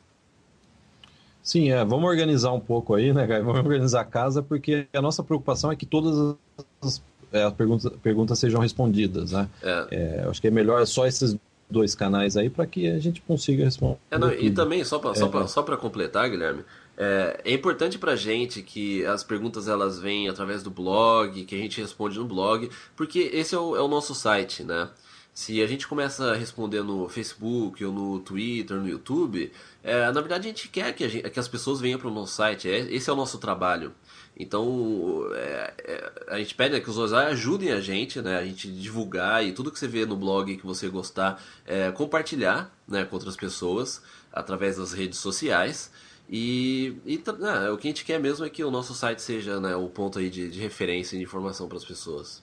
[1.43, 5.25] Sim, é, vamos organizar um pouco aí, né, Vamos organizar a casa, porque a nossa
[5.25, 6.37] preocupação é que todas
[6.81, 7.03] as,
[7.33, 9.49] é, as perguntas, perguntas sejam respondidas, né?
[9.61, 9.87] É.
[9.91, 11.37] É, acho que é melhor só esses
[11.73, 13.99] dois canais aí para que a gente consiga responder.
[14.11, 16.63] É, não, e também, só para só só completar, Guilherme,
[16.97, 21.59] é, é importante para gente que as perguntas elas vêm através do blog, que a
[21.59, 24.91] gente responde no blog, porque esse é o, é o nosso site, né?
[25.35, 29.51] Se a gente começa a responder no Facebook ou no Twitter, no YouTube,
[29.83, 32.35] é, na verdade a gente quer que, gente, que as pessoas venham para o nosso
[32.35, 32.69] site.
[32.69, 33.95] É, esse é o nosso trabalho.
[34.39, 38.45] Então é, é, a gente pede né, que os usuários ajudem a gente, né, a
[38.45, 43.05] gente divulgar e tudo que você vê no blog que você gostar, é, compartilhar né,
[43.05, 44.03] com outras pessoas
[44.33, 45.91] através das redes sociais.
[46.31, 49.61] E, e né, o que a gente quer mesmo é que o nosso site seja
[49.61, 52.43] né, o ponto aí de, de referência e de informação para as pessoas.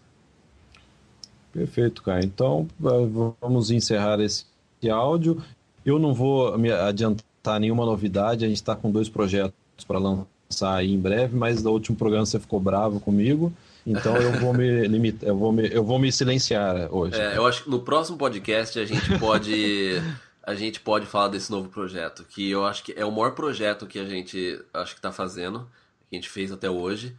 [1.52, 2.24] Perfeito, cara.
[2.24, 4.46] Então, vamos encerrar esse
[4.92, 5.42] áudio.
[5.84, 9.56] Eu não vou me adiantar nenhuma novidade, a gente está com dois projetos
[9.88, 10.28] para lançar
[10.64, 13.54] aí em breve, mas no último programa você ficou bravo comigo,
[13.86, 17.20] então eu vou me limitar, eu vou me, eu vou me silenciar hoje.
[17.20, 20.02] É, eu acho que no próximo podcast a gente pode
[20.44, 23.86] a gente pode falar desse novo projeto, que eu acho que é o maior projeto
[23.86, 25.70] que a gente acho que está fazendo,
[26.10, 27.16] que a gente fez até hoje,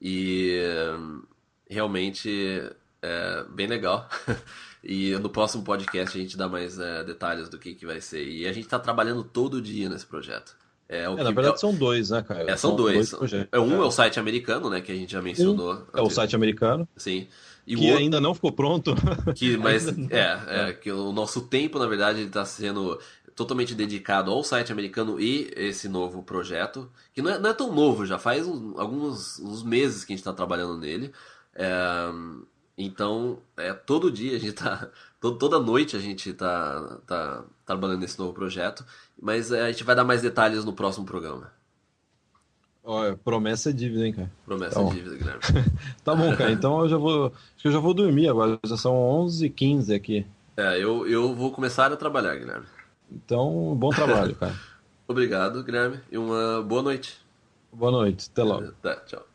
[0.00, 0.60] e
[1.68, 2.62] realmente
[3.00, 4.08] é bem legal.
[4.82, 8.26] e no próximo podcast a gente dá mais é, detalhes do que, que vai ser.
[8.26, 10.56] E a gente está trabalhando todo dia nesse projeto.
[10.88, 12.42] É, o é, que, na verdade é, são dois, né, cara?
[12.42, 13.10] É, são, são dois.
[13.10, 15.74] dois é, um é o site americano, né, que a gente já mencionou.
[15.94, 16.88] Um é o site americano.
[16.96, 17.26] Sim.
[17.66, 18.94] E que outro, ainda não ficou pronto.
[19.34, 22.98] Que, mas é, é, que o nosso tempo, na verdade, está sendo
[23.34, 27.74] totalmente dedicado ao site americano e esse novo projeto, que não é, não é tão
[27.74, 31.12] novo, já faz um, alguns uns meses que a gente está trabalhando nele.
[31.54, 32.10] É,
[32.76, 34.88] então, é, todo dia a gente tá.
[35.24, 38.84] Todo, toda noite a gente tá, tá trabalhando nesse novo projeto.
[39.20, 41.52] Mas é, a gente vai dar mais detalhes no próximo programa.
[42.86, 44.30] Olha, promessa é dívida, hein, cara?
[44.44, 45.40] Promessa é dívida, Guilherme.
[46.04, 46.52] tá bom, cara.
[46.52, 47.26] Então eu já vou.
[47.26, 48.58] Acho que eu já vou dormir agora.
[48.66, 50.26] Já são 11h15 aqui.
[50.56, 52.66] É, eu, eu vou começar a trabalhar, Guilherme.
[53.10, 54.54] Então, bom trabalho, cara.
[55.08, 55.98] Obrigado, Guilherme.
[56.12, 57.18] E uma boa noite.
[57.72, 58.28] Boa noite.
[58.30, 58.72] Até logo.
[58.82, 59.26] Tá, tchau.